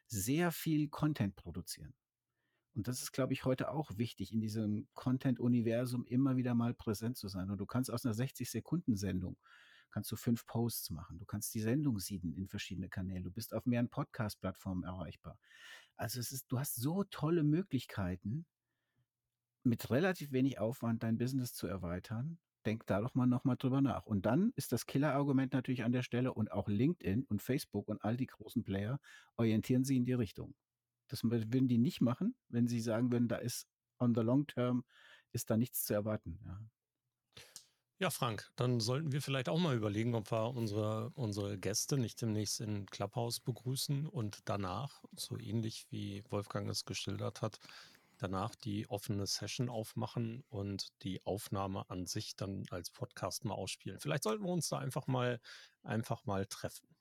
[0.07, 1.95] sehr viel Content produzieren.
[2.75, 7.17] Und das ist, glaube ich, heute auch wichtig, in diesem Content-Universum immer wieder mal präsent
[7.17, 7.49] zu sein.
[7.49, 9.37] Und du kannst aus einer 60-Sekunden-Sendung
[9.95, 11.19] kannst du fünf Posts machen.
[11.19, 13.21] Du kannst die Sendung sieden in verschiedene Kanäle.
[13.21, 15.39] Du bist auf mehreren Podcast-Plattformen erreichbar.
[15.95, 18.45] Also es ist, du hast so tolle Möglichkeiten,
[19.63, 22.39] mit relativ wenig Aufwand dein Business zu erweitern.
[22.65, 24.05] Denk da doch mal nochmal drüber nach.
[24.05, 28.03] Und dann ist das Killer-Argument natürlich an der Stelle und auch LinkedIn und Facebook und
[28.03, 28.99] all die großen Player
[29.37, 30.55] orientieren sie in die Richtung.
[31.07, 33.67] Das würden die nicht machen, wenn sie sagen würden, da ist
[33.99, 34.83] on the long term
[35.31, 36.39] ist da nichts zu erwarten.
[36.45, 36.59] Ja.
[37.97, 42.21] Ja, Frank, dann sollten wir vielleicht auch mal überlegen, ob wir unsere, unsere Gäste nicht
[42.21, 47.59] demnächst in Clubhouse begrüßen und danach, so ähnlich wie Wolfgang es geschildert hat,
[48.17, 54.01] danach die offene Session aufmachen und die Aufnahme an sich dann als Podcast mal ausspielen.
[54.01, 55.39] Vielleicht sollten wir uns da einfach mal,
[55.81, 56.94] einfach mal treffen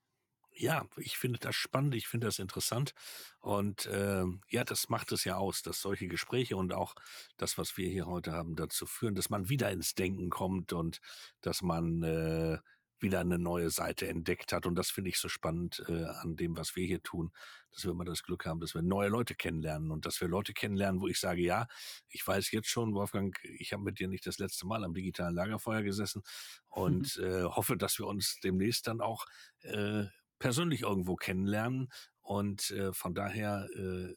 [0.57, 2.95] ja, ich finde das spannend, ich finde das interessant.
[3.41, 6.95] Und äh, ja, das macht es ja aus, dass solche Gespräche und auch
[7.37, 11.01] das, was wir hier heute haben, dazu führen, dass man wieder ins Denken kommt und
[11.41, 12.59] dass man äh,
[13.01, 14.67] wieder eine neue Seite entdeckt hat.
[14.67, 17.31] Und das finde ich so spannend äh, an dem, was wir hier tun,
[17.73, 20.55] dass wir immer das Glück haben, dass wir neue Leute kennenlernen und dass wir Leute
[20.55, 21.67] kennenlernen, wo ich sage, ja,
[22.09, 25.35] ich weiß jetzt schon, Wolfgang, ich habe mit dir nicht das letzte Mal am digitalen
[25.35, 26.23] Lagerfeuer gesessen
[26.69, 27.25] und mhm.
[27.25, 29.27] äh, hoffe, dass wir uns demnächst dann auch
[29.63, 30.05] äh,
[30.45, 31.91] persönlich irgendwo kennenlernen.
[32.21, 34.15] Und äh, von daher äh,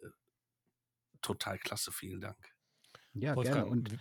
[1.22, 1.94] total klasse.
[1.94, 2.38] Vielen Dank.
[3.14, 3.72] Ja, Wolfgang, gerne.
[3.72, 3.98] Und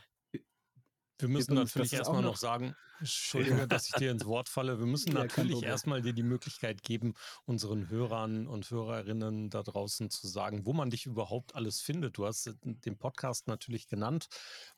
[1.18, 4.80] Wir müssen natürlich erstmal noch sagen, Entschuldige, dass ich dir ins Wort falle.
[4.80, 7.14] Wir müssen ja, natürlich erstmal dir die Möglichkeit geben,
[7.44, 12.18] unseren Hörern und Hörerinnen da draußen zu sagen, wo man dich überhaupt alles findet.
[12.18, 14.26] Du hast den Podcast natürlich genannt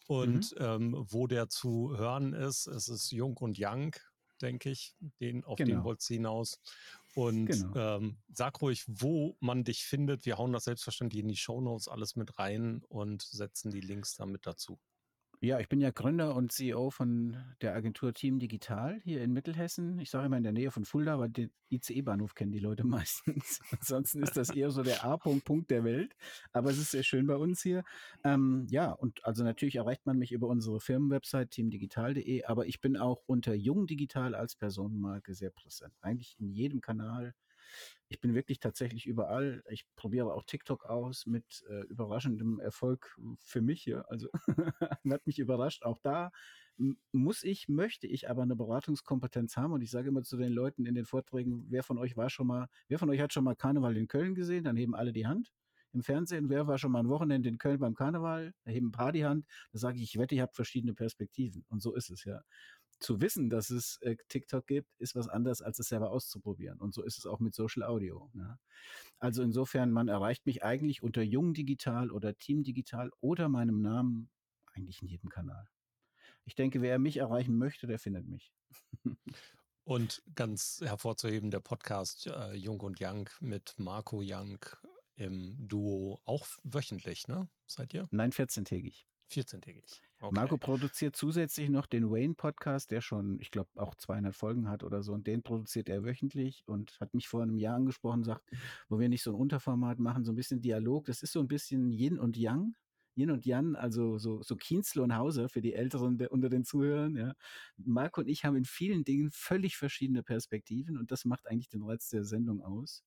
[0.07, 0.65] und mhm.
[0.65, 2.67] ähm, wo der zu hören ist.
[2.67, 3.95] Es ist Jung und Young,
[4.43, 5.77] denke ich, den, auf genau.
[5.77, 6.61] den wolltest du hinaus.
[7.15, 7.75] Und genau.
[7.75, 10.25] ähm, sag ruhig, wo man dich findet.
[10.27, 14.47] Wir hauen das selbstverständlich in die Shownotes alles mit rein und setzen die Links damit
[14.47, 14.79] dazu.
[15.41, 20.01] Ja, ich bin ja Gründer und CEO von der Agentur Team Digital hier in Mittelhessen.
[20.01, 23.61] Ich sage immer in der Nähe von Fulda, aber den ICE-Bahnhof kennen die Leute meistens.
[23.71, 26.17] Ansonsten ist das eher so der A-Punkt der Welt.
[26.53, 27.85] Aber es ist sehr schön bei uns hier.
[28.25, 32.97] Ähm, ja, und also natürlich erreicht man mich über unsere Firmenwebsite teamdigital.de, aber ich bin
[32.97, 35.95] auch unter Jung Digital als Personenmarke sehr präsent.
[36.01, 37.33] Eigentlich in jedem Kanal
[38.09, 39.63] ich bin wirklich tatsächlich überall.
[39.71, 44.05] Ich probiere auch TikTok aus mit äh, überraschendem Erfolg für mich hier.
[44.11, 44.29] Also
[45.11, 45.85] hat mich überrascht.
[45.85, 46.31] Auch da
[47.13, 49.73] muss ich, möchte ich aber eine Beratungskompetenz haben.
[49.73, 52.47] Und ich sage immer zu den Leuten in den Vorträgen, wer von euch war schon
[52.47, 54.65] mal, wer von euch hat schon mal Karneval in Köln gesehen?
[54.65, 55.53] Dann heben alle die Hand
[55.93, 56.49] im Fernsehen.
[56.49, 58.53] Wer war schon mal ein Wochenende in Köln beim Karneval?
[58.65, 59.47] Da heben ein paar die Hand.
[59.73, 61.65] Da sage ich, ich wette, ihr habt verschiedene Perspektiven.
[61.69, 62.43] Und so ist es ja
[63.01, 66.81] zu wissen, dass es äh, TikTok gibt, ist was anderes, als es selber auszuprobieren.
[66.81, 68.31] Und so ist es auch mit Social Audio.
[68.33, 68.59] Ne?
[69.19, 74.31] Also insofern, man erreicht mich eigentlich unter Jung Digital oder Team Digital oder meinem Namen
[74.73, 75.69] eigentlich in jedem Kanal.
[76.45, 78.53] Ich denke, wer mich erreichen möchte, der findet mich.
[79.85, 84.59] und ganz hervorzuheben, der Podcast äh, Jung und Young mit Marco Young
[85.15, 87.49] im Duo auch wöchentlich, ne?
[87.67, 88.09] Seid ihr?
[88.11, 89.05] Nein, 14-tägig.
[89.31, 90.01] 14-tägig.
[90.21, 90.35] Okay.
[90.35, 95.03] Marco produziert zusätzlich noch den Wayne-Podcast, der schon, ich glaube, auch 200 Folgen hat oder
[95.05, 95.13] so.
[95.13, 98.51] Und den produziert er wöchentlich und hat mich vor einem Jahr angesprochen, sagt,
[98.89, 101.07] wo wir nicht so ein Unterformat machen, so ein bisschen Dialog.
[101.07, 102.75] Das ist so ein bisschen Yin und Yang.
[103.15, 106.65] Yin und Jan, also so, so Kienzle und Hauser für die Älteren der, unter den
[106.65, 107.17] Zuhörern.
[107.17, 107.35] Ja.
[107.77, 111.83] Marco und ich haben in vielen Dingen völlig verschiedene Perspektiven und das macht eigentlich den
[111.83, 113.05] Reiz der Sendung aus.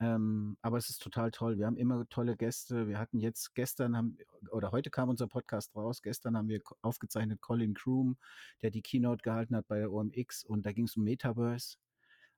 [0.00, 1.58] Ähm, aber es ist total toll.
[1.58, 2.88] Wir haben immer tolle Gäste.
[2.88, 4.18] Wir hatten jetzt gestern haben,
[4.50, 6.02] oder heute kam unser Podcast raus.
[6.02, 8.16] Gestern haben wir aufgezeichnet Colin Kroom,
[8.62, 11.76] der die Keynote gehalten hat bei der OMX und da ging es um Metaverse.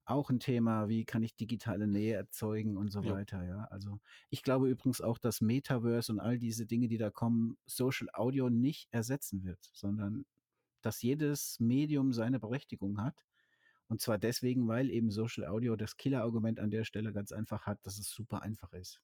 [0.04, 3.12] Auch ein Thema, wie kann ich digitale Nähe erzeugen und so ja.
[3.12, 3.64] weiter, ja.
[3.70, 3.98] Also
[4.30, 8.48] ich glaube übrigens auch, dass Metaverse und all diese Dinge, die da kommen, Social Audio
[8.48, 10.24] nicht ersetzen wird, sondern
[10.82, 13.24] dass jedes Medium seine Berechtigung hat
[13.88, 17.78] und zwar deswegen, weil eben Social Audio das Killer-Argument an der Stelle ganz einfach hat,
[17.84, 19.00] dass es super einfach ist.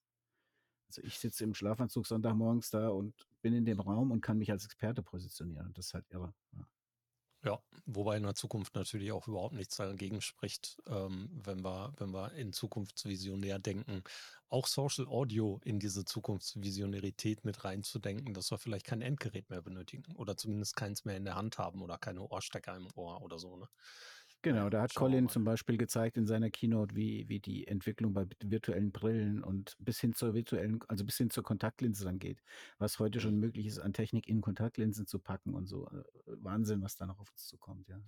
[0.87, 4.51] Also ich sitze im Schlafanzug Sonntagmorgens da und bin in dem Raum und kann mich
[4.51, 5.67] als Experte positionieren.
[5.67, 6.33] Und das ist halt irre.
[6.55, 6.67] Ja.
[7.45, 12.11] Ja, wobei in der Zukunft natürlich auch überhaupt nichts dagegen spricht, ähm, wenn wir, wenn
[12.11, 14.01] wir in Zukunftsvisionär denken,
[14.47, 20.15] auch Social Audio in diese Zukunftsvisionärität mit reinzudenken, dass wir vielleicht kein Endgerät mehr benötigen
[20.15, 23.57] oder zumindest keins mehr in der Hand haben oder keine Ohrstecker im Ohr oder so.
[23.57, 23.67] Ne?
[24.43, 28.27] Genau, da hat Colin zum Beispiel gezeigt in seiner Keynote, wie, wie die Entwicklung bei
[28.43, 32.43] virtuellen Brillen und bis hin zur virtuellen, also bis hin zur Kontaktlinse dann geht.
[32.77, 35.87] Was heute schon möglich ist, an Technik in Kontaktlinsen zu packen und so.
[35.87, 38.01] Äh, Wahnsinn, was da noch auf uns zukommt, ja.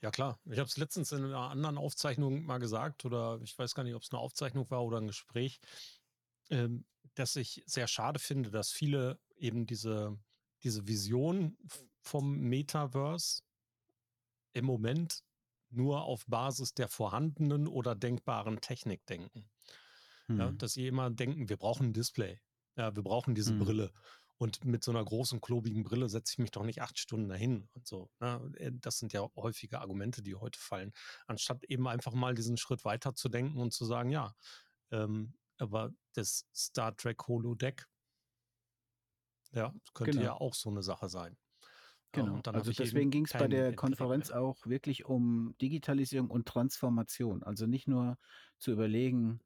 [0.00, 0.40] Ja, klar.
[0.46, 3.94] Ich habe es letztens in einer anderen Aufzeichnung mal gesagt, oder ich weiß gar nicht,
[3.94, 5.60] ob es eine Aufzeichnung war oder ein Gespräch,
[6.48, 6.86] ähm,
[7.16, 10.18] dass ich sehr schade finde, dass viele eben diese,
[10.62, 11.58] diese Vision
[12.00, 13.42] vom Metaverse
[14.54, 15.22] im Moment
[15.72, 19.50] nur auf Basis der vorhandenen oder denkbaren Technik denken.
[20.26, 20.38] Hm.
[20.38, 22.40] Ja, dass sie immer denken, wir brauchen ein Display.
[22.76, 23.58] Ja, wir brauchen diese hm.
[23.58, 23.92] Brille.
[24.38, 27.68] Und mit so einer großen, klobigen Brille setze ich mich doch nicht acht Stunden dahin
[27.74, 28.10] und so.
[28.18, 28.52] Ne?
[28.56, 30.92] Äh, das sind ja häufige Argumente, die heute fallen.
[31.26, 34.34] Anstatt eben einfach mal diesen Schritt weiter zu denken und zu sagen, ja,
[34.90, 37.86] ähm, aber das Star Trek Holodeck,
[39.52, 40.24] ja, könnte genau.
[40.24, 41.36] ja auch so eine Sache sein.
[42.12, 42.40] Genau.
[42.44, 44.40] also deswegen ging es bei der Konferenz mehr.
[44.40, 47.42] auch wirklich um Digitalisierung und Transformation.
[47.42, 48.18] Also nicht nur
[48.58, 49.40] zu überlegen,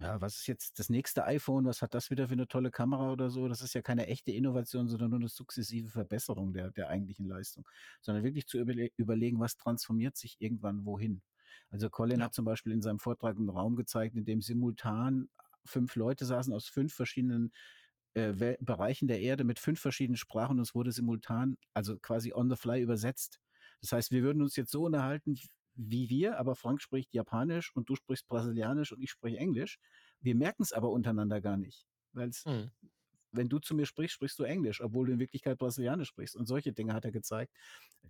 [0.00, 3.12] ja, was ist jetzt das nächste iPhone, was hat das wieder für eine tolle Kamera
[3.12, 3.46] oder so?
[3.46, 7.68] Das ist ja keine echte Innovation, sondern nur eine sukzessive Verbesserung der, der eigentlichen Leistung.
[8.00, 11.22] Sondern wirklich zu überle überlegen, was transformiert sich irgendwann wohin.
[11.70, 12.26] Also Colin ja.
[12.26, 15.28] hat zum Beispiel in seinem Vortrag einen Raum gezeigt, in dem simultan
[15.64, 17.52] fünf Leute saßen aus fünf verschiedenen
[18.14, 22.50] äh, Bereichen der Erde mit fünf verschiedenen Sprachen und es wurde simultan, also quasi on
[22.50, 23.40] the fly übersetzt.
[23.80, 25.36] Das heißt, wir würden uns jetzt so unterhalten
[25.74, 29.78] wie wir, aber Frank spricht Japanisch und du sprichst Brasilianisch und ich spreche Englisch.
[30.20, 32.70] Wir merken es aber untereinander gar nicht, weil mhm.
[33.32, 36.36] wenn du zu mir sprichst, sprichst du Englisch, obwohl du in Wirklichkeit Brasilianisch sprichst.
[36.36, 37.52] Und solche Dinge hat er gezeigt.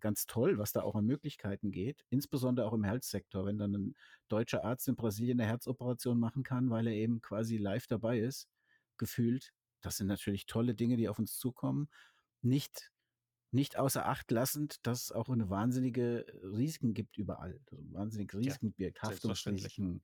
[0.00, 3.94] Ganz toll, was da auch an Möglichkeiten geht, insbesondere auch im Health-Sektor, wenn dann ein
[4.28, 8.48] deutscher Arzt in Brasilien eine Herzoperation machen kann, weil er eben quasi live dabei ist,
[8.96, 9.52] gefühlt
[9.82, 11.88] das sind natürlich tolle Dinge, die auf uns zukommen.
[12.40, 12.92] Nicht
[13.52, 17.60] nicht außer Acht lassend, dass es auch eine wahnsinnige Risiken gibt überall.
[17.70, 20.02] Also wahnsinnige Risiken ja, birgt, Haftungsrisiken.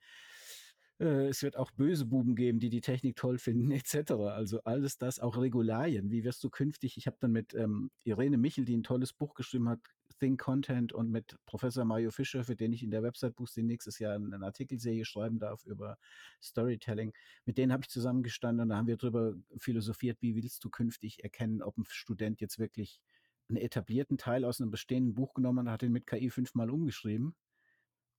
[1.01, 4.12] Äh, es wird auch böse Buben geben, die die Technik toll finden, etc.
[4.12, 6.11] Also alles das, auch Regularien.
[6.11, 6.99] Wie wirst du künftig?
[6.99, 9.81] Ich habe dann mit ähm, Irene Michel, die ein tolles Buch geschrieben hat,
[10.19, 13.99] Think Content, und mit Professor Mario Fischer, für den ich in der Website Boosting nächstes
[13.99, 15.99] Jahr eine Artikelserie schreiben darf über
[16.43, 17.12] Storytelling.
[17.45, 21.23] Mit denen habe ich zusammengestanden und da haben wir darüber philosophiert, wie willst du künftig
[21.23, 23.01] erkennen, ob ein Student jetzt wirklich
[23.49, 27.35] einen etablierten Teil aus einem bestehenden Buch genommen hat, ihn mit KI fünfmal umgeschrieben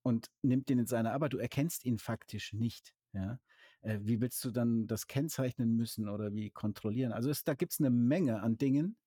[0.01, 1.33] und nimmt den in seine Arbeit.
[1.33, 2.93] Du erkennst ihn faktisch nicht.
[3.13, 3.39] Ja?
[3.81, 7.11] Äh, wie willst du dann das kennzeichnen müssen oder wie kontrollieren?
[7.11, 8.97] Also es, da gibt es eine Menge an Dingen,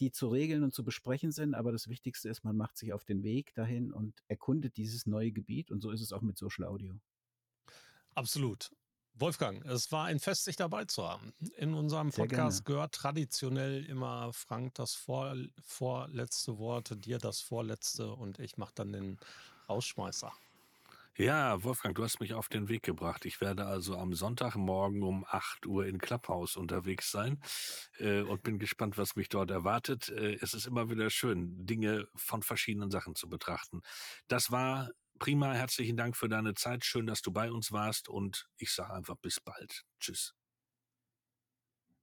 [0.00, 3.04] die zu regeln und zu besprechen sind, aber das Wichtigste ist, man macht sich auf
[3.04, 6.64] den Weg dahin und erkundet dieses neue Gebiet und so ist es auch mit Social
[6.66, 6.98] Audio.
[8.14, 8.70] Absolut.
[9.20, 11.32] Wolfgang, es war ein Fest, sich dabei zu haben.
[11.56, 15.34] In unserem Podcast gehört traditionell immer Frank das vor,
[15.64, 19.18] vorletzte Wort, dir das vorletzte und ich mache dann den
[19.68, 20.32] Rausschmeißer.
[21.20, 23.24] Ja, Wolfgang, du hast mich auf den Weg gebracht.
[23.24, 27.40] Ich werde also am Sonntagmorgen um 8 Uhr in Clubhouse unterwegs sein
[27.98, 30.10] äh, und bin gespannt, was mich dort erwartet.
[30.10, 33.82] Äh, es ist immer wieder schön, Dinge von verschiedenen Sachen zu betrachten.
[34.28, 35.54] Das war prima.
[35.54, 36.84] Herzlichen Dank für deine Zeit.
[36.84, 39.82] Schön, dass du bei uns warst und ich sage einfach bis bald.
[39.98, 40.36] Tschüss.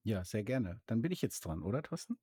[0.03, 0.82] Ja, sehr gerne.
[0.88, 2.18] Dann bin ich jetzt dran, oder Thorsten?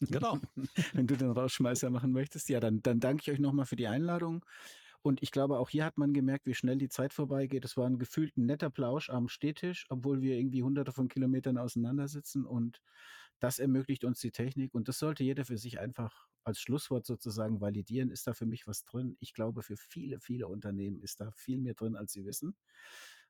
[0.00, 0.38] Genau.
[0.94, 2.48] Wenn du den Rausschmeißer machen möchtest.
[2.48, 4.42] Ja, dann, dann danke ich euch nochmal für die Einladung.
[5.02, 7.64] Und ich glaube, auch hier hat man gemerkt, wie schnell die Zeit vorbeigeht.
[7.64, 12.44] Es war ein gefühlt netter Plausch am Stehtisch, obwohl wir irgendwie hunderte von Kilometern auseinandersitzen.
[12.44, 12.82] Und
[13.38, 14.74] das ermöglicht uns die Technik.
[14.74, 18.10] Und das sollte jeder für sich einfach als Schlusswort sozusagen validieren.
[18.10, 19.16] Ist da für mich was drin?
[19.20, 22.54] Ich glaube, für viele, viele Unternehmen ist da viel mehr drin, als sie wissen.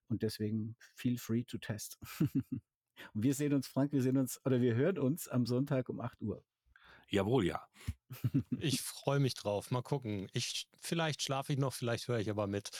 [0.08, 1.98] Und deswegen feel free to test.
[2.20, 2.32] Und
[3.14, 6.20] wir sehen uns, Frank, wir sehen uns oder wir hören uns am Sonntag um 8
[6.20, 6.44] Uhr.
[7.10, 7.60] Jawohl, ja.
[8.58, 9.70] Ich freue mich drauf.
[9.70, 10.28] Mal gucken.
[10.32, 12.70] Ich, vielleicht schlafe ich noch, vielleicht höre ich aber mit.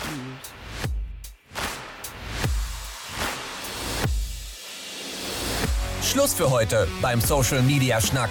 [0.00, 0.82] Tschüss.
[6.10, 8.30] Schluss für heute beim Social Media Schnack.